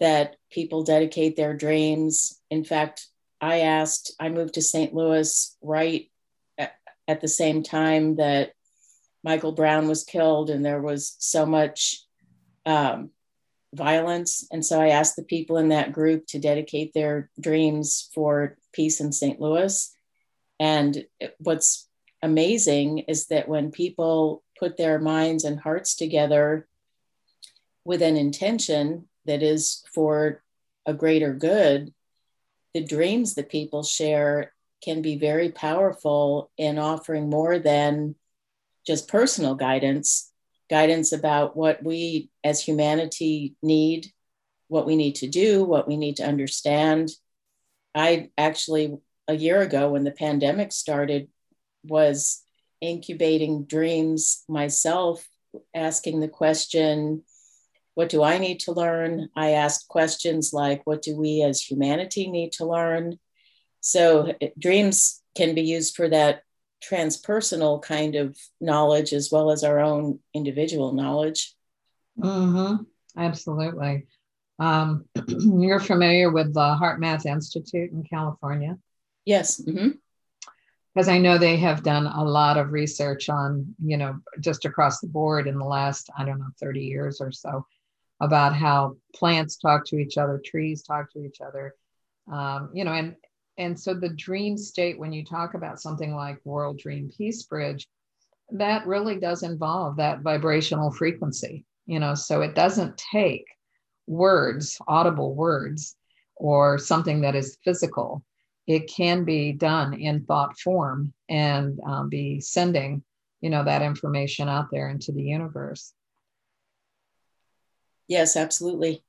[0.00, 2.40] that people dedicate their dreams.
[2.50, 3.06] In fact,
[3.40, 4.94] I asked, I moved to St.
[4.94, 6.10] Louis right
[7.08, 8.52] at the same time that
[9.24, 12.04] Michael Brown was killed, and there was so much
[12.66, 13.10] um,
[13.78, 14.46] violence.
[14.50, 19.00] And so I asked the people in that group to dedicate their dreams for peace
[19.00, 19.40] in St.
[19.40, 19.90] Louis.
[20.60, 21.06] And
[21.38, 21.88] what's
[22.22, 26.68] amazing is that when people put their minds and hearts together
[27.84, 30.42] with an intention that is for
[30.84, 31.94] a greater good,
[32.74, 34.52] the dreams that people share
[34.84, 38.14] can be very powerful in offering more than
[38.86, 40.27] just personal guidance,
[40.68, 44.12] guidance about what we as humanity need,
[44.68, 47.10] what we need to do, what we need to understand.
[47.94, 51.28] I actually, a year ago when the pandemic started,
[51.84, 52.42] was
[52.80, 55.26] incubating dreams myself,
[55.74, 57.22] asking the question,
[57.94, 59.28] what do I need to learn?
[59.34, 63.18] I asked questions like, what do we as humanity need to learn?
[63.80, 66.42] So, eh, dreams can be used for that
[66.82, 71.54] transpersonal kind of knowledge as well as our own individual knowledge.
[72.18, 72.82] Mm-hmm.
[73.16, 74.06] Absolutely.
[74.58, 78.78] Um, you're familiar with the HeartMath Institute in California?
[79.24, 79.60] Yes.
[79.60, 79.90] Mm-hmm.
[80.94, 85.00] because I know they have done a lot of research on, you know, just across
[85.00, 87.66] the board in the last, I don't know, 30 years or so
[88.20, 91.74] about how plants talk to each other, trees talk to each other,
[92.32, 93.14] um, you know, and
[93.58, 97.88] and so the dream state, when you talk about something like World Dream Peace Bridge,
[98.52, 103.44] that really does involve that vibrational frequency, you know, so it doesn't take
[104.06, 105.96] words, audible words,
[106.36, 108.24] or something that is physical.
[108.68, 113.02] It can be done in thought form and um, be sending,
[113.40, 115.92] you know, that information out there into the universe.
[118.06, 119.02] Yes, absolutely.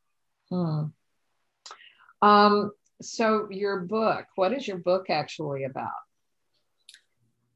[0.49, 0.85] Hmm.
[2.21, 5.91] Um, so your book, what is your book actually about?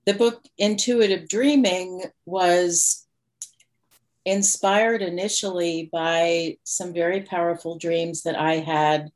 [0.05, 3.05] The book Intuitive Dreaming was
[4.25, 9.11] inspired initially by some very powerful dreams that I had.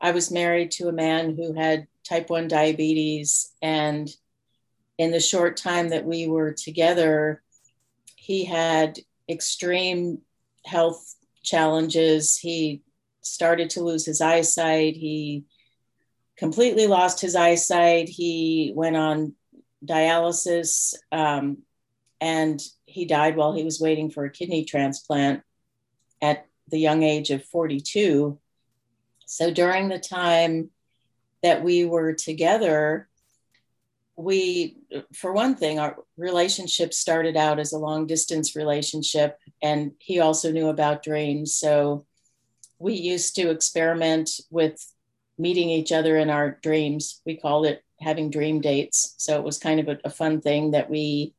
[0.00, 4.08] I was married to a man who had type 1 diabetes, and
[4.96, 7.42] in the short time that we were together,
[8.16, 10.22] he had extreme
[10.64, 12.36] health challenges.
[12.36, 12.82] He
[13.22, 14.96] started to lose his eyesight.
[14.96, 15.44] He
[16.38, 18.08] completely lost his eyesight.
[18.08, 19.34] He went on
[19.84, 21.58] dialysis um,
[22.20, 25.42] and he died while he was waiting for a kidney transplant
[26.22, 28.38] at the young age of 42.
[29.26, 30.70] So during the time
[31.42, 33.08] that we were together,
[34.16, 34.78] we,
[35.14, 40.50] for one thing, our relationship started out as a long distance relationship, and he also
[40.50, 41.54] knew about dreams.
[41.54, 42.04] So
[42.80, 44.84] we used to experiment with
[45.38, 47.20] meeting each other in our dreams.
[47.24, 49.14] We called it having dream dates.
[49.18, 51.34] So it was kind of a, a fun thing that we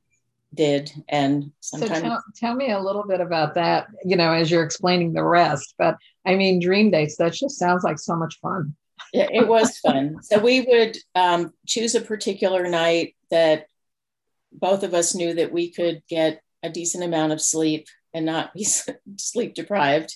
[0.53, 0.91] did.
[1.07, 1.99] And sometimes.
[1.99, 5.23] So tell, tell, me a little bit about that, you know, as you're explaining the
[5.23, 5.75] rest.
[5.77, 8.75] But I mean, dream dates, that just sounds like so much fun.
[9.13, 10.17] yeah, it was fun.
[10.23, 13.67] So we would um, choose a particular night that
[14.51, 18.53] both of us knew that we could get a decent amount of sleep and not
[18.53, 18.67] be
[19.17, 20.15] sleep deprived.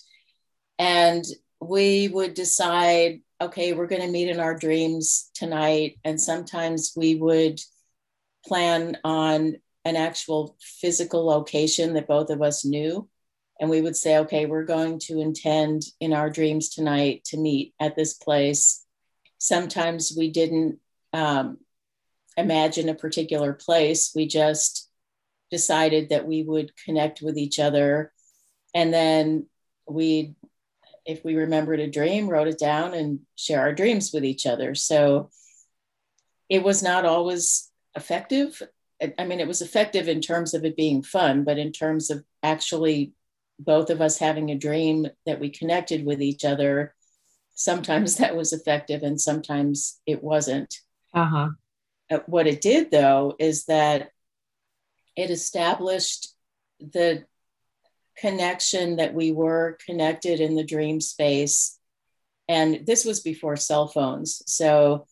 [0.79, 1.23] And
[1.61, 5.99] we would decide okay, we're going to meet in our dreams tonight.
[6.03, 7.59] And sometimes we would
[8.45, 13.09] plan on an actual physical location that both of us knew.
[13.59, 17.73] And we would say, okay, we're going to intend in our dreams tonight to meet
[17.79, 18.85] at this place.
[19.37, 20.79] Sometimes we didn't
[21.11, 21.57] um,
[22.37, 24.11] imagine a particular place.
[24.15, 24.89] We just
[25.51, 28.11] decided that we would connect with each other.
[28.73, 29.47] And then
[29.87, 30.35] we'd
[31.05, 34.75] if we remembered a dream, wrote it down and share our dreams with each other.
[34.75, 35.29] So
[36.49, 38.61] it was not always effective.
[39.17, 42.23] I mean, it was effective in terms of it being fun, but in terms of
[42.41, 43.13] actually
[43.59, 46.95] both of us having a dream that we connected with each other,
[47.53, 50.79] sometimes that was effective and sometimes it wasn't.
[51.13, 51.49] Uh-huh.
[52.09, 54.11] Uh, what it did, though, is that
[55.15, 56.33] it established
[56.79, 57.25] the
[58.17, 61.79] connection that we were connected in the dream space.
[62.47, 64.41] And this was before cell phones.
[64.47, 65.07] So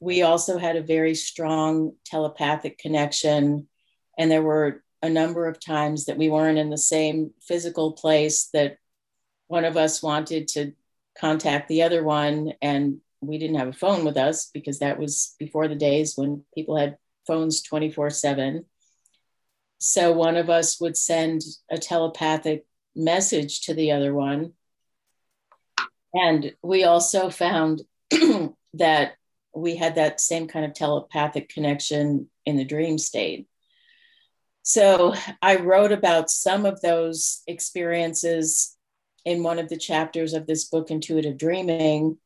[0.00, 3.68] we also had a very strong telepathic connection.
[4.18, 8.48] And there were a number of times that we weren't in the same physical place
[8.52, 8.78] that
[9.48, 10.72] one of us wanted to
[11.18, 15.34] contact the other one and we didn't have a phone with us because that was
[15.38, 18.64] before the days when people had phones 24 7
[19.84, 22.64] so one of us would send a telepathic
[22.96, 24.54] message to the other one.
[26.14, 27.82] And we also found
[28.74, 29.12] that
[29.54, 33.46] we had that same kind of telepathic connection in the dream state.
[34.62, 38.74] So I wrote about some of those experiences
[39.26, 42.16] in one of the chapters of this book, Intuitive Dreaming.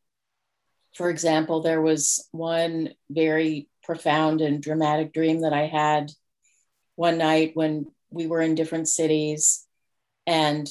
[0.95, 6.13] For example, there was one very profound and dramatic dream that I had
[6.99, 9.65] one night when we were in different cities
[10.27, 10.69] and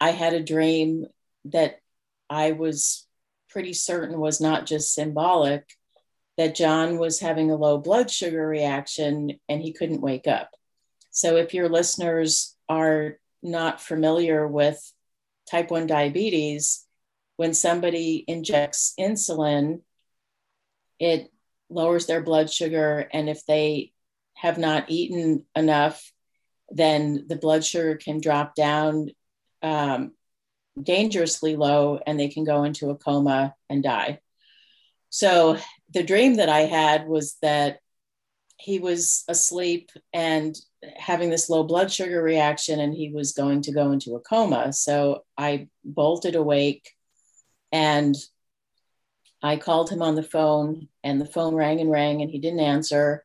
[0.00, 1.06] I had a dream
[1.44, 1.78] that
[2.28, 3.06] I was
[3.48, 5.64] pretty certain was not just symbolic,
[6.36, 10.50] that John was having a low blood sugar reaction and he couldn't wake up.
[11.12, 14.80] So, if your listeners are not familiar with
[15.48, 16.84] type 1 diabetes,
[17.36, 19.82] when somebody injects insulin,
[20.98, 21.30] it
[21.70, 23.08] lowers their blood sugar.
[23.12, 23.92] And if they
[24.38, 26.12] have not eaten enough,
[26.70, 29.08] then the blood sugar can drop down
[29.62, 30.12] um,
[30.80, 34.20] dangerously low and they can go into a coma and die.
[35.10, 35.58] So
[35.92, 37.80] the dream that I had was that
[38.58, 40.56] he was asleep and
[40.96, 44.72] having this low blood sugar reaction and he was going to go into a coma.
[44.72, 46.90] So I bolted awake
[47.72, 48.14] and
[49.42, 52.60] I called him on the phone and the phone rang and rang and he didn't
[52.60, 53.24] answer.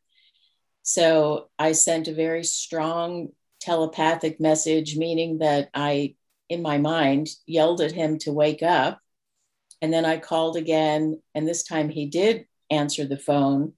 [0.84, 3.30] So I sent a very strong
[3.62, 6.16] telepathic message, meaning that I,
[6.50, 9.00] in my mind, yelled at him to wake up.
[9.82, 13.74] And then I called again, and this time he did answer the phone.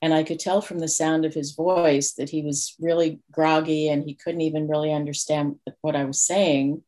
[0.00, 3.88] And I could tell from the sound of his voice that he was really groggy
[3.88, 6.82] and he couldn't even really understand what I was saying.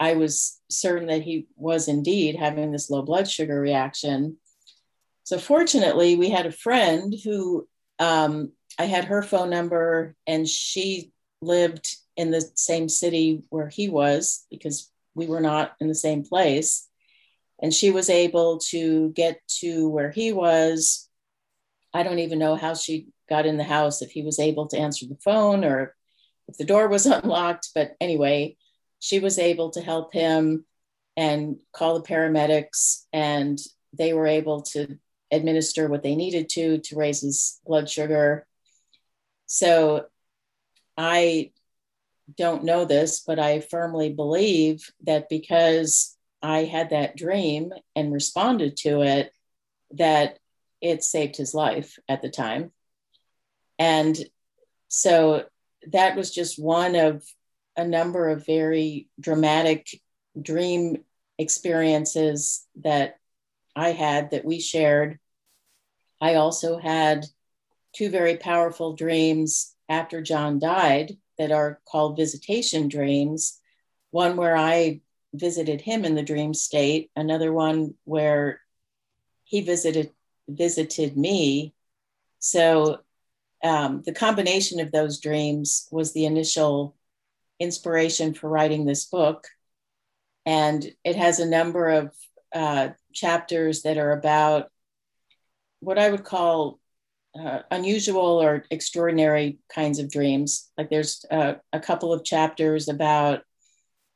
[0.00, 4.38] I was certain that he was indeed having this low blood sugar reaction.
[5.24, 7.66] So, fortunately, we had a friend who
[7.98, 13.88] um, I had her phone number, and she lived in the same city where he
[13.88, 16.86] was because we were not in the same place.
[17.60, 21.08] And she was able to get to where he was.
[21.92, 24.78] I don't even know how she got in the house, if he was able to
[24.78, 25.94] answer the phone or
[26.46, 27.70] if the door was unlocked.
[27.74, 28.56] But anyway,
[29.00, 30.64] she was able to help him
[31.16, 33.58] and call the paramedics, and
[33.92, 34.98] they were able to
[35.30, 38.46] administer what they needed to to raise his blood sugar.
[39.46, 40.06] So
[40.96, 41.52] I
[42.36, 48.76] don't know this, but I firmly believe that because I had that dream and responded
[48.78, 49.32] to it,
[49.92, 50.38] that
[50.80, 52.70] it saved his life at the time.
[53.78, 54.18] And
[54.88, 55.44] so
[55.92, 57.24] that was just one of
[57.76, 59.88] a number of very dramatic
[60.40, 61.04] dream
[61.38, 63.18] experiences that
[63.78, 65.20] I had that we shared.
[66.20, 67.26] I also had
[67.94, 73.60] two very powerful dreams after John died that are called visitation dreams.
[74.10, 75.00] One where I
[75.32, 78.60] visited him in the dream state, another one where
[79.44, 80.10] he visited
[80.48, 81.72] visited me.
[82.40, 82.98] So
[83.62, 86.96] um, the combination of those dreams was the initial
[87.60, 89.46] inspiration for writing this book.
[90.44, 92.14] And it has a number of
[92.52, 92.88] uh,
[93.18, 94.70] chapters that are about
[95.80, 96.80] what I would call
[97.38, 100.70] uh, unusual or extraordinary kinds of dreams.
[100.76, 103.42] Like there's uh, a couple of chapters about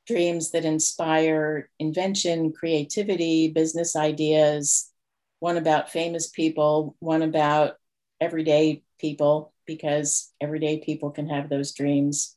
[0.07, 4.91] dreams that inspire invention, creativity, business ideas,
[5.39, 7.77] one about famous people, one about
[8.21, 12.35] everyday people, because everyday people can have those dreams.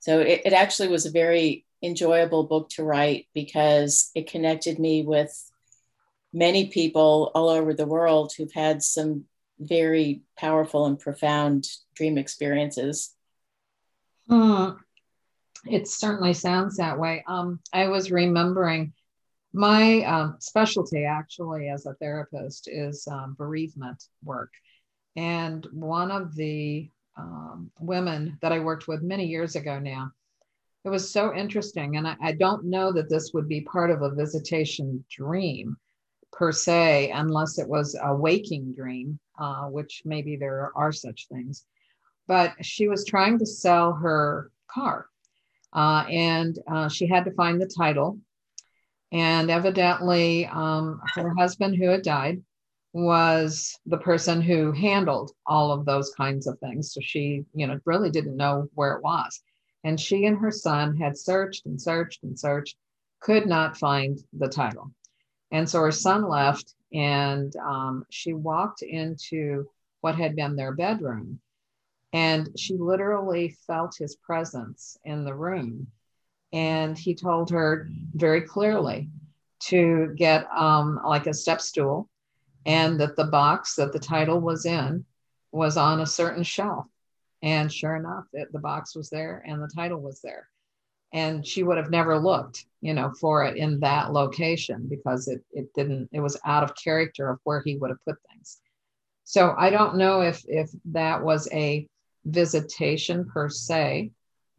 [0.00, 5.02] So it, it actually was a very enjoyable book to write because it connected me
[5.02, 5.32] with
[6.32, 9.24] many people all over the world who've had some
[9.58, 13.14] very powerful and profound dream experiences.
[14.28, 14.70] Hmm.
[15.64, 17.24] It certainly sounds that way.
[17.26, 18.92] Um, I was remembering
[19.52, 24.52] my um, specialty actually as a therapist is um, bereavement work.
[25.16, 30.12] And one of the um, women that I worked with many years ago now,
[30.86, 31.96] it was so interesting.
[31.96, 35.76] And I, I don't know that this would be part of a visitation dream
[36.32, 41.64] per se, unless it was a waking dream, uh, which maybe there are such things.
[42.28, 45.08] But she was trying to sell her car
[45.72, 48.20] uh, and uh, she had to find the title.
[49.10, 52.42] And evidently, um, her husband, who had died,
[52.92, 56.94] was the person who handled all of those kinds of things.
[56.94, 59.40] So she, you know, really didn't know where it was.
[59.86, 62.76] And she and her son had searched and searched and searched,
[63.20, 64.90] could not find the title.
[65.52, 69.70] And so her son left, and um, she walked into
[70.00, 71.38] what had been their bedroom.
[72.12, 75.86] And she literally felt his presence in the room.
[76.52, 79.08] And he told her very clearly
[79.68, 82.08] to get um, like a step stool
[82.64, 85.04] and that the box that the title was in
[85.52, 86.86] was on a certain shelf.
[87.42, 90.48] And sure enough, it, the box was there and the title was there.
[91.12, 95.42] And she would have never looked you know for it in that location because it
[95.52, 98.60] it didn't it was out of character of where he would have put things.
[99.24, 101.88] So i don't know if if that was a
[102.24, 104.12] visitation per se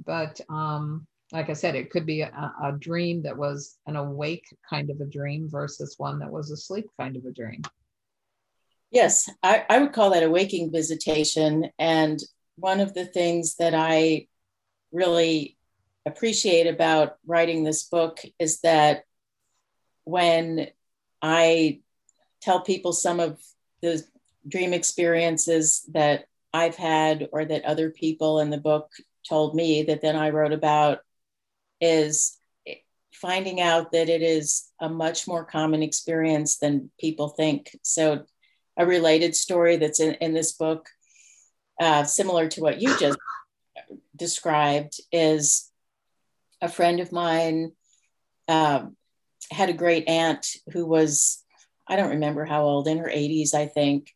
[0.05, 4.45] but um like i said it could be a, a dream that was an awake
[4.69, 7.61] kind of a dream versus one that was a sleep kind of a dream.
[8.91, 11.69] Yes i, I would call that a waking visitation.
[11.79, 12.19] And
[12.57, 14.27] one of the things that i
[14.91, 15.57] really
[16.05, 19.03] appreciate about writing this book is that
[20.05, 20.67] when
[21.21, 21.81] I
[22.41, 23.39] tell people some of
[23.81, 24.03] the
[24.47, 28.91] dream experiences that I've had or that other people in the book
[29.27, 30.99] told me that then I wrote about
[31.81, 32.37] is
[33.13, 37.77] finding out that it is a much more common experience than people think.
[37.83, 38.25] So,
[38.79, 40.87] a related story that's in, in this book,
[41.79, 43.19] uh, similar to what you just
[44.15, 45.71] described, is
[46.61, 47.71] a friend of mine
[48.47, 48.95] um,
[49.51, 51.43] had a great aunt who was,
[51.87, 54.13] I don't remember how old, in her 80s, I think.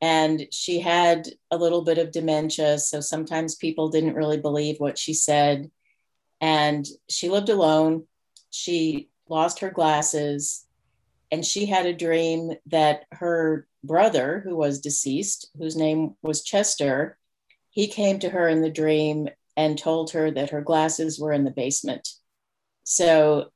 [0.00, 2.78] and she had a little bit of dementia.
[2.78, 5.70] So sometimes people didn't really believe what she said.
[6.40, 8.06] And she lived alone.
[8.50, 10.66] She lost her glasses.
[11.30, 17.18] And she had a dream that her brother, who was deceased, whose name was Chester,
[17.70, 21.44] he came to her in the dream and told her that her glasses were in
[21.44, 22.08] the basement.
[22.84, 23.50] So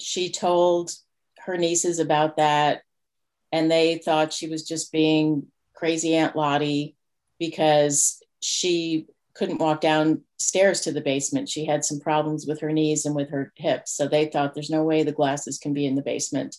[0.00, 0.92] she told
[1.38, 2.82] her nieces about that,
[3.52, 6.96] and they thought she was just being crazy Aunt Lottie
[7.38, 11.48] because she couldn't walk downstairs to the basement.
[11.48, 13.92] She had some problems with her knees and with her hips.
[13.92, 16.56] So they thought there's no way the glasses can be in the basement.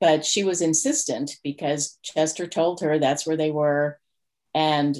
[0.00, 3.98] But she was insistent because Chester told her that's where they were.
[4.54, 4.96] And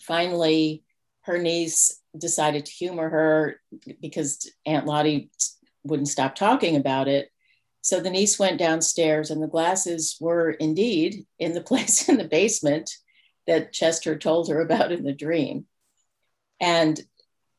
[0.00, 0.84] finally,
[1.22, 3.60] her niece decided to humor her
[4.00, 5.30] because Aunt Lottie
[5.84, 7.30] wouldn't stop talking about it.
[7.80, 12.24] So the niece went downstairs, and the glasses were indeed in the place in the
[12.24, 12.90] basement
[13.46, 15.66] that Chester told her about in the dream.
[16.60, 17.00] And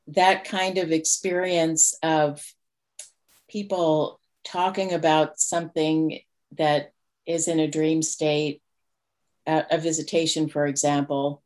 [0.08, 2.42] that kind of experience of
[3.50, 6.20] people talking about something
[6.58, 6.94] that
[7.26, 8.62] is in a dream state,
[9.46, 11.42] a visitation, for example,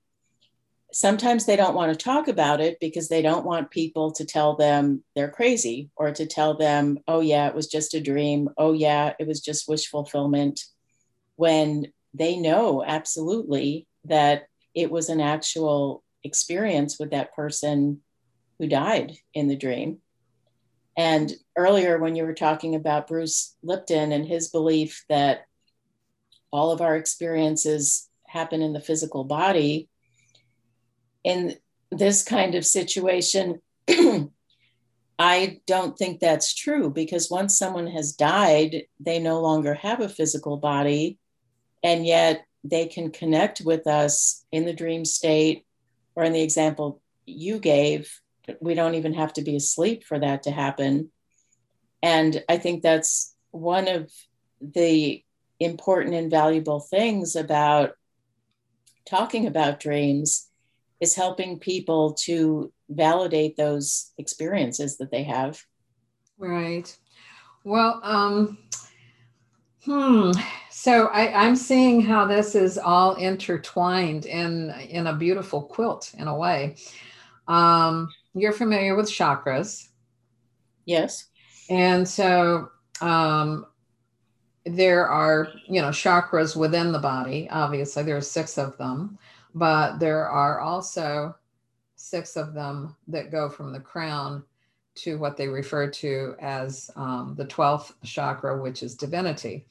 [0.93, 4.55] sometimes they don't want to talk about it because they don't want people to tell
[4.55, 8.49] them they're crazy or to tell them, oh, yeah, it was just a dream.
[8.57, 10.65] Oh, yeah, it was just wish fulfillment.
[11.35, 14.43] When they know absolutely that
[14.75, 18.01] it was an actual experience with that person
[18.59, 19.97] who died in the dream.
[20.95, 25.45] And earlier, when you were talking about Bruce Lipton and his belief that
[26.51, 29.89] all of our experiences happen in the physical body,
[31.23, 31.55] in
[31.91, 33.59] this kind of situation,
[35.19, 40.09] I don't think that's true because once someone has died, they no longer have a
[40.09, 41.17] physical body.
[41.83, 45.65] And yet they can connect with us in the dream state,
[46.15, 48.21] or in the example you gave,
[48.59, 51.11] we don't even have to be asleep for that to happen.
[52.01, 54.11] And I think that's one of
[54.61, 55.23] the
[55.59, 57.95] important and valuable things about
[59.05, 60.49] talking about dreams
[60.99, 65.61] is helping people to validate those experiences that they have.
[66.37, 66.95] Right.
[67.63, 68.57] Well, um,
[69.85, 70.31] hmm.
[70.69, 76.27] So I, I'm seeing how this is all intertwined in in a beautiful quilt in
[76.27, 76.75] a way.
[77.47, 79.89] Um, you're familiar with chakras.
[80.85, 81.25] Yes.
[81.69, 82.69] And so
[83.01, 83.65] um,
[84.65, 87.47] there are, you know, chakras within the body.
[87.49, 89.17] Obviously, there are six of them
[89.53, 91.35] but there are also
[91.95, 94.43] six of them that go from the crown
[94.95, 99.65] to what they refer to as um, the 12th chakra, which is divinity.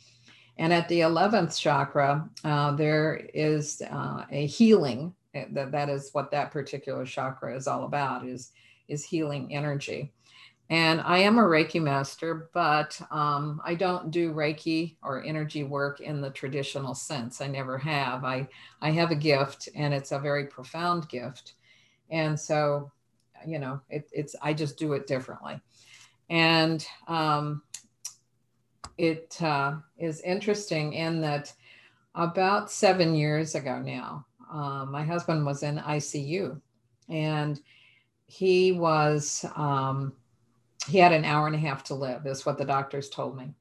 [0.58, 5.14] And at the 11th chakra, uh, there is uh, a healing.
[5.34, 8.52] Eh, that, that is what that particular chakra is all about is,
[8.88, 10.12] is healing energy.
[10.70, 16.00] And I am a Reiki master, but um, I don't do Reiki or energy work
[16.00, 17.42] in the traditional sense.
[17.42, 18.24] I never have.
[18.24, 18.48] I,
[18.80, 21.54] I have a gift, and it's a very profound gift.
[22.10, 22.90] And so,
[23.46, 25.60] you know, it, it's I just do it differently.
[26.30, 27.62] And um,
[28.96, 31.52] it uh, is interesting in that
[32.14, 36.60] about seven years ago now, uh, my husband was in ICU,
[37.08, 37.60] and
[38.26, 39.44] he was.
[39.56, 40.14] Um,
[40.88, 43.54] he had an hour and a half to live, is what the doctors told me.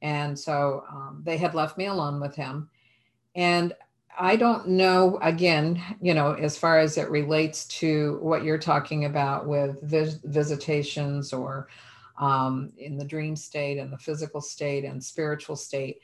[0.00, 2.70] And so um, they had left me alone with him.
[3.34, 3.74] And
[4.18, 9.04] I don't know, again, you know, as far as it relates to what you're talking
[9.04, 11.68] about with vis- visitations or
[12.18, 16.00] um, in the dream state and the physical state and spiritual state.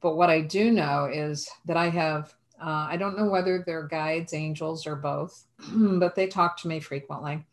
[0.00, 3.88] But what I do know is that I have, uh, I don't know whether they're
[3.88, 5.44] guides, angels, or both,
[5.74, 7.44] but they talk to me frequently.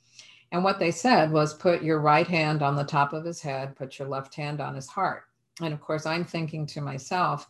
[0.52, 3.76] And what they said was put your right hand on the top of his head,
[3.76, 5.24] put your left hand on his heart.
[5.62, 7.48] And of course, I'm thinking to myself,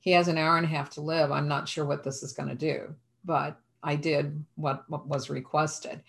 [0.00, 1.30] he has an hour and a half to live.
[1.30, 2.94] I'm not sure what this is going to do,
[3.24, 6.02] but I did what, what was requested.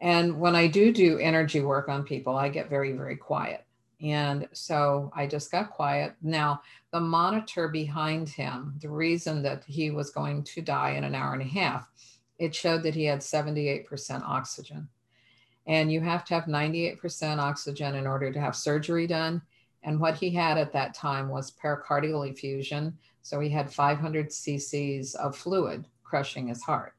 [0.00, 3.64] And when I do do energy work on people, I get very, very quiet.
[4.02, 6.14] And so I just got quiet.
[6.22, 11.14] Now, the monitor behind him, the reason that he was going to die in an
[11.14, 11.88] hour and a half,
[12.38, 14.88] it showed that he had 78% oxygen
[15.68, 19.42] and you have to have 98% oxygen in order to have surgery done.
[19.82, 22.96] And what he had at that time was pericardial effusion.
[23.22, 26.94] So he had 500 cc's of fluid crushing his heart.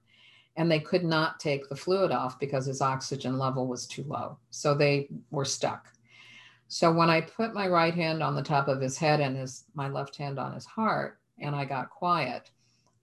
[0.56, 4.38] And they could not take the fluid off because his oxygen level was too low.
[4.52, 5.88] So they were stuck.
[6.72, 9.66] So when I put my right hand on the top of his head and his
[9.74, 12.52] my left hand on his heart and I got quiet,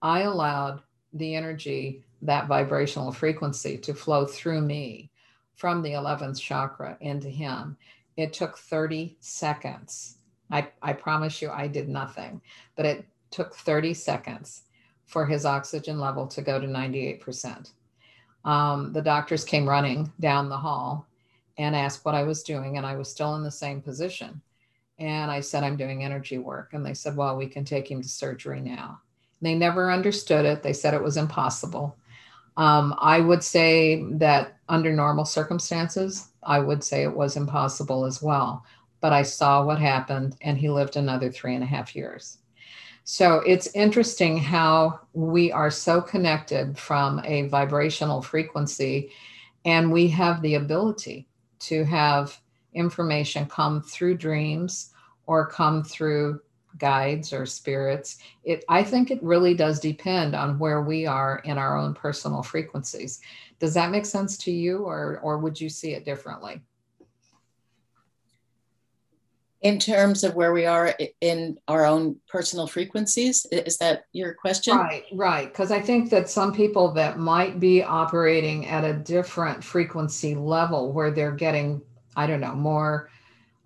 [0.01, 5.11] I allowed the energy, that vibrational frequency to flow through me
[5.55, 7.75] from the 11th chakra into him.
[8.15, 10.17] It took 30 seconds.
[10.49, 12.41] I, I promise you, I did nothing,
[12.77, 14.63] but it took 30 seconds
[15.05, 17.71] for his oxygen level to go to 98%.
[18.45, 21.05] Um, the doctors came running down the hall
[21.57, 24.41] and asked what I was doing, and I was still in the same position.
[24.99, 26.73] And I said, I'm doing energy work.
[26.73, 29.01] And they said, Well, we can take him to surgery now.
[29.41, 30.63] They never understood it.
[30.63, 31.95] They said it was impossible.
[32.57, 38.21] Um, I would say that under normal circumstances, I would say it was impossible as
[38.21, 38.65] well.
[38.99, 42.39] But I saw what happened, and he lived another three and a half years.
[43.03, 49.11] So it's interesting how we are so connected from a vibrational frequency,
[49.63, 51.27] and we have the ability
[51.59, 52.39] to have
[52.73, 54.91] information come through dreams
[55.25, 56.39] or come through
[56.77, 58.17] guides or spirits.
[58.43, 62.43] It i think it really does depend on where we are in our own personal
[62.43, 63.19] frequencies.
[63.59, 66.61] Does that make sense to you or or would you see it differently
[69.61, 73.45] in terms of where we are in our own personal frequencies?
[73.51, 74.77] Is that your question?
[74.77, 75.47] Right right.
[75.51, 80.91] Because i think that some people that might be operating at a different frequency level
[80.91, 81.81] where they're getting
[82.15, 83.09] i don't know more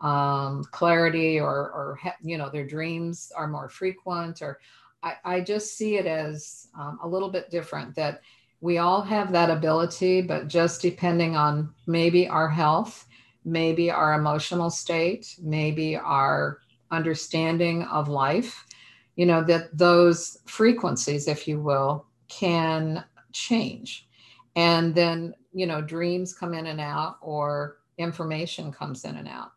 [0.01, 4.59] um, clarity or, or, you know, their dreams are more frequent or
[5.03, 8.21] I, I just see it as um, a little bit different that
[8.61, 13.07] we all have that ability, but just depending on maybe our health,
[13.43, 16.59] maybe our emotional state, maybe our
[16.91, 18.65] understanding of life,
[19.15, 24.07] you know, that those frequencies, if you will, can change.
[24.55, 29.51] And then, you know, dreams come in and out or information comes in and out.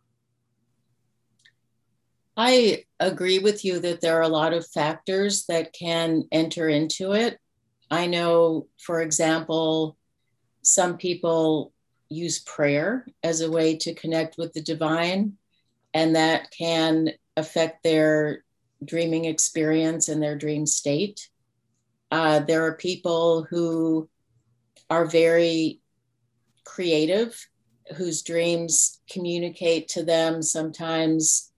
[2.37, 7.12] I agree with you that there are a lot of factors that can enter into
[7.12, 7.39] it.
[7.91, 9.97] I know, for example,
[10.62, 11.72] some people
[12.09, 15.35] use prayer as a way to connect with the divine,
[15.93, 18.45] and that can affect their
[18.85, 21.29] dreaming experience and their dream state.
[22.11, 24.09] Uh, there are people who
[24.91, 25.81] are very
[26.65, 27.47] creative,
[27.97, 31.53] whose dreams communicate to them sometimes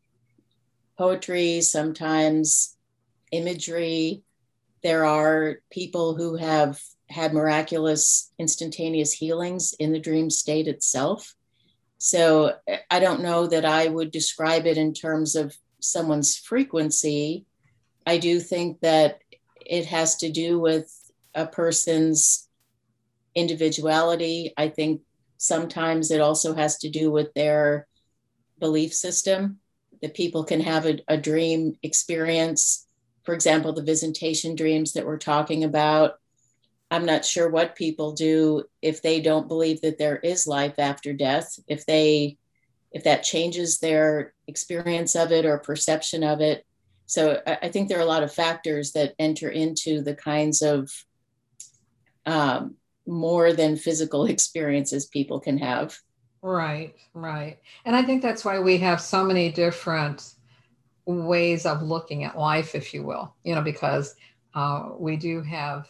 [0.97, 2.77] poetry, sometimes
[3.33, 4.23] imagery.
[4.83, 11.35] There are people who have had miraculous instantaneous healings in the dream state itself.
[11.99, 12.55] So
[12.91, 17.47] I don't know that I would describe it in terms of someone's frequency.
[18.07, 19.21] I do think that
[19.65, 20.93] it has to do with
[21.35, 22.49] a person's
[23.35, 24.53] individuality.
[24.57, 25.03] I think
[25.39, 27.87] sometimes it also has to do with their
[28.59, 29.59] belief system
[30.03, 32.87] that people can have a, a dream experience.
[33.25, 36.15] For example, the visitation dreams that we're talking about.
[36.91, 41.12] I'm not sure what people do if they don't believe that there is life after
[41.12, 42.39] death, if they
[42.93, 46.64] if that changes their experience of it or perception of it.
[47.05, 50.91] So I, think there are a lot of factors that enter into the kinds of
[52.24, 52.76] um,
[53.07, 55.99] more than physical experiences people can have.
[56.43, 57.59] Right, right.
[57.84, 60.32] And I think that's why we have so many different
[61.05, 64.14] ways of looking at life, if you will, you know, because
[64.55, 65.87] uh, we do have,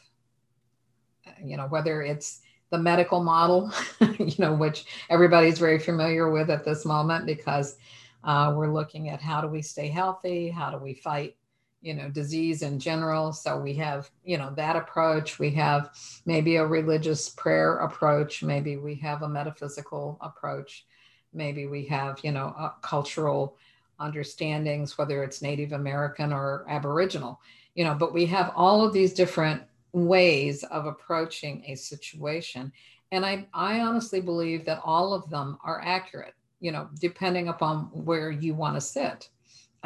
[1.43, 3.71] you know, whether it's the medical model,
[4.19, 7.77] you know, which everybody's very familiar with at this moment because
[8.25, 11.37] uh, we're looking at how do we stay healthy, how do we fight
[11.83, 13.33] you know disease in general.
[13.33, 15.39] So we have you know that approach.
[15.39, 15.91] We have
[16.25, 18.43] maybe a religious prayer approach.
[18.43, 20.85] Maybe we have a metaphysical approach.
[21.33, 23.57] Maybe we have you know cultural
[23.99, 27.41] understandings whether it's native american or aboriginal
[27.75, 29.63] you know but we have all of these different
[29.97, 32.71] ways of approaching a situation
[33.13, 37.85] and i i honestly believe that all of them are accurate you know depending upon
[37.93, 39.29] where you want to sit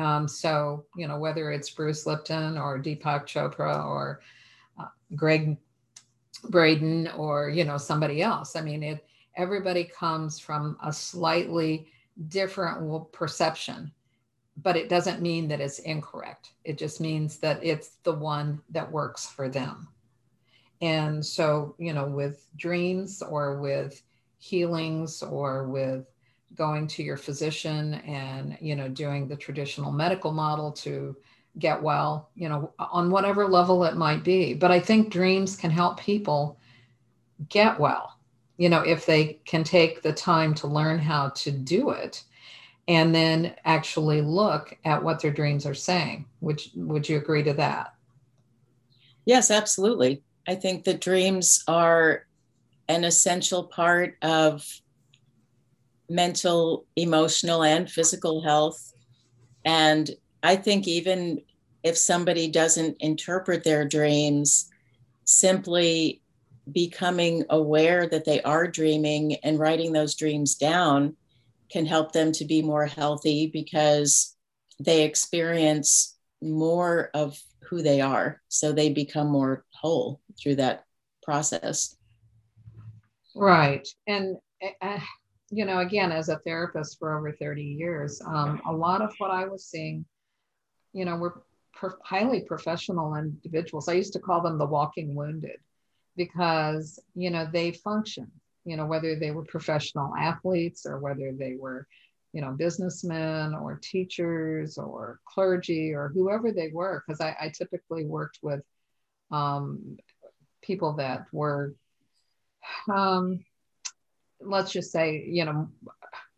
[0.01, 4.21] um, so, you know, whether it's Bruce Lipton or Deepak Chopra or
[4.79, 5.59] uh, Gregg
[6.45, 9.05] Braden or, you know, somebody else, I mean, it,
[9.37, 11.89] everybody comes from a slightly
[12.29, 13.93] different perception,
[14.63, 16.53] but it doesn't mean that it's incorrect.
[16.65, 19.89] It just means that it's the one that works for them.
[20.81, 24.03] And so, you know, with dreams or with
[24.39, 26.07] healings or with
[26.55, 31.17] going to your physician and you know doing the traditional medical model to
[31.59, 34.55] get well you know on whatever level it might be.
[34.55, 36.59] But i think dreams can help people
[37.49, 38.17] get well
[38.59, 42.25] you know if they can take the time to learn how to do it
[42.89, 46.27] and then actually look at what their dreams are saying.
[46.41, 47.95] Would would you agree to that?
[49.25, 50.23] Yes, absolutely.
[50.47, 52.27] I think the dreams are
[52.89, 54.67] an essential part of
[56.09, 58.93] mental, emotional, and physical health.
[59.65, 60.11] And
[60.43, 61.43] I think even
[61.83, 64.69] if somebody doesn't interpret their dreams,
[65.25, 66.23] simply
[66.73, 71.17] becoming aware that they are dreaming and writing those dreams down
[71.71, 74.37] can help them to be more healthy because
[74.81, 78.43] they experience more of who they are.
[78.49, 80.85] So they become more whole through that
[81.23, 81.97] process.
[83.35, 83.87] Right.
[84.07, 84.37] And,
[84.83, 84.99] uh,
[85.51, 89.31] you know, again, as a therapist for over 30 years, um, a lot of what
[89.31, 90.05] I was seeing,
[90.93, 93.89] you know, were pro- highly professional individuals.
[93.89, 95.59] I used to call them the walking wounded
[96.17, 98.31] because, you know, they function,
[98.65, 101.87] you know, whether they were professional athletes or whether they were,
[102.33, 108.05] you know, businessmen or teachers or clergy or whoever they were, because I, I, typically
[108.05, 108.63] worked with
[109.33, 109.97] um,
[110.71, 111.75] people that were,
[112.89, 113.45] um,
[114.41, 115.69] let's just say, you know,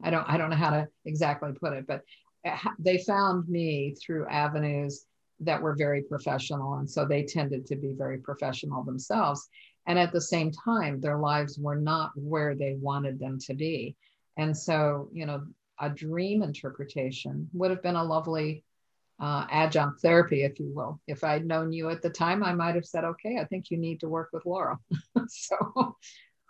[0.02, 2.00] I don't, I don't know how to exactly put it, but
[2.78, 5.04] they found me through avenues
[5.40, 6.74] that were very professional.
[6.78, 9.50] And so they tended to be very professional themselves.
[9.86, 13.96] And at the same time, their lives were not where they wanted them to be.
[14.38, 15.44] And so, you know,
[15.78, 18.64] a dream interpretation would have been a lovely
[19.22, 21.00] uh, adjunct therapy, if you will.
[21.06, 23.78] If I'd known you at the time, I might have said, okay, I think you
[23.78, 24.78] need to work with Laurel.
[25.28, 25.96] so,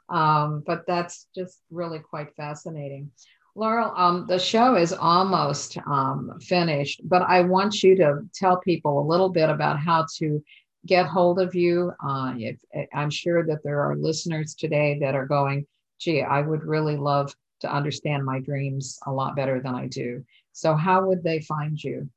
[0.09, 3.11] um, but that's just really quite fascinating.
[3.55, 8.99] Laurel, um, the show is almost um, finished, but I want you to tell people
[8.99, 10.43] a little bit about how to
[10.87, 11.93] get hold of you.
[12.03, 12.59] Uh, if,
[12.95, 15.67] I'm sure that there are listeners today that are going,
[15.99, 20.25] gee, I would really love to understand my dreams a lot better than I do.
[20.53, 22.09] So, how would they find you?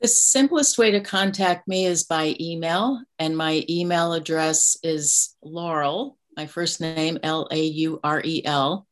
[0.00, 6.18] The simplest way to contact me is by email, and my email address is Laurel,
[6.36, 8.86] my first name, L A U R E L,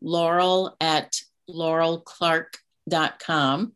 [0.00, 3.72] laurel at laurelclark.com.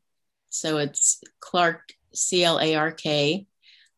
[0.48, 3.46] So it's Clark, C L A R K.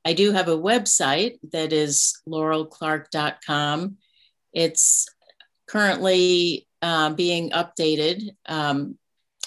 [0.04, 3.98] I do have a website that is laurelclark.com.
[4.52, 5.08] It's
[5.66, 8.98] currently uh, being updated, um,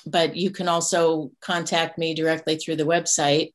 [0.06, 3.54] but you can also contact me directly through the website.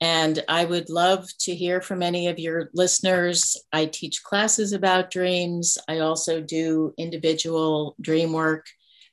[0.00, 3.56] And I would love to hear from any of your listeners.
[3.72, 5.78] I teach classes about dreams.
[5.88, 8.66] I also do individual dream work.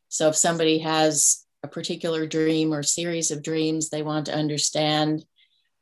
[0.08, 5.24] So if somebody has a particular dream or series of dreams they want to understand,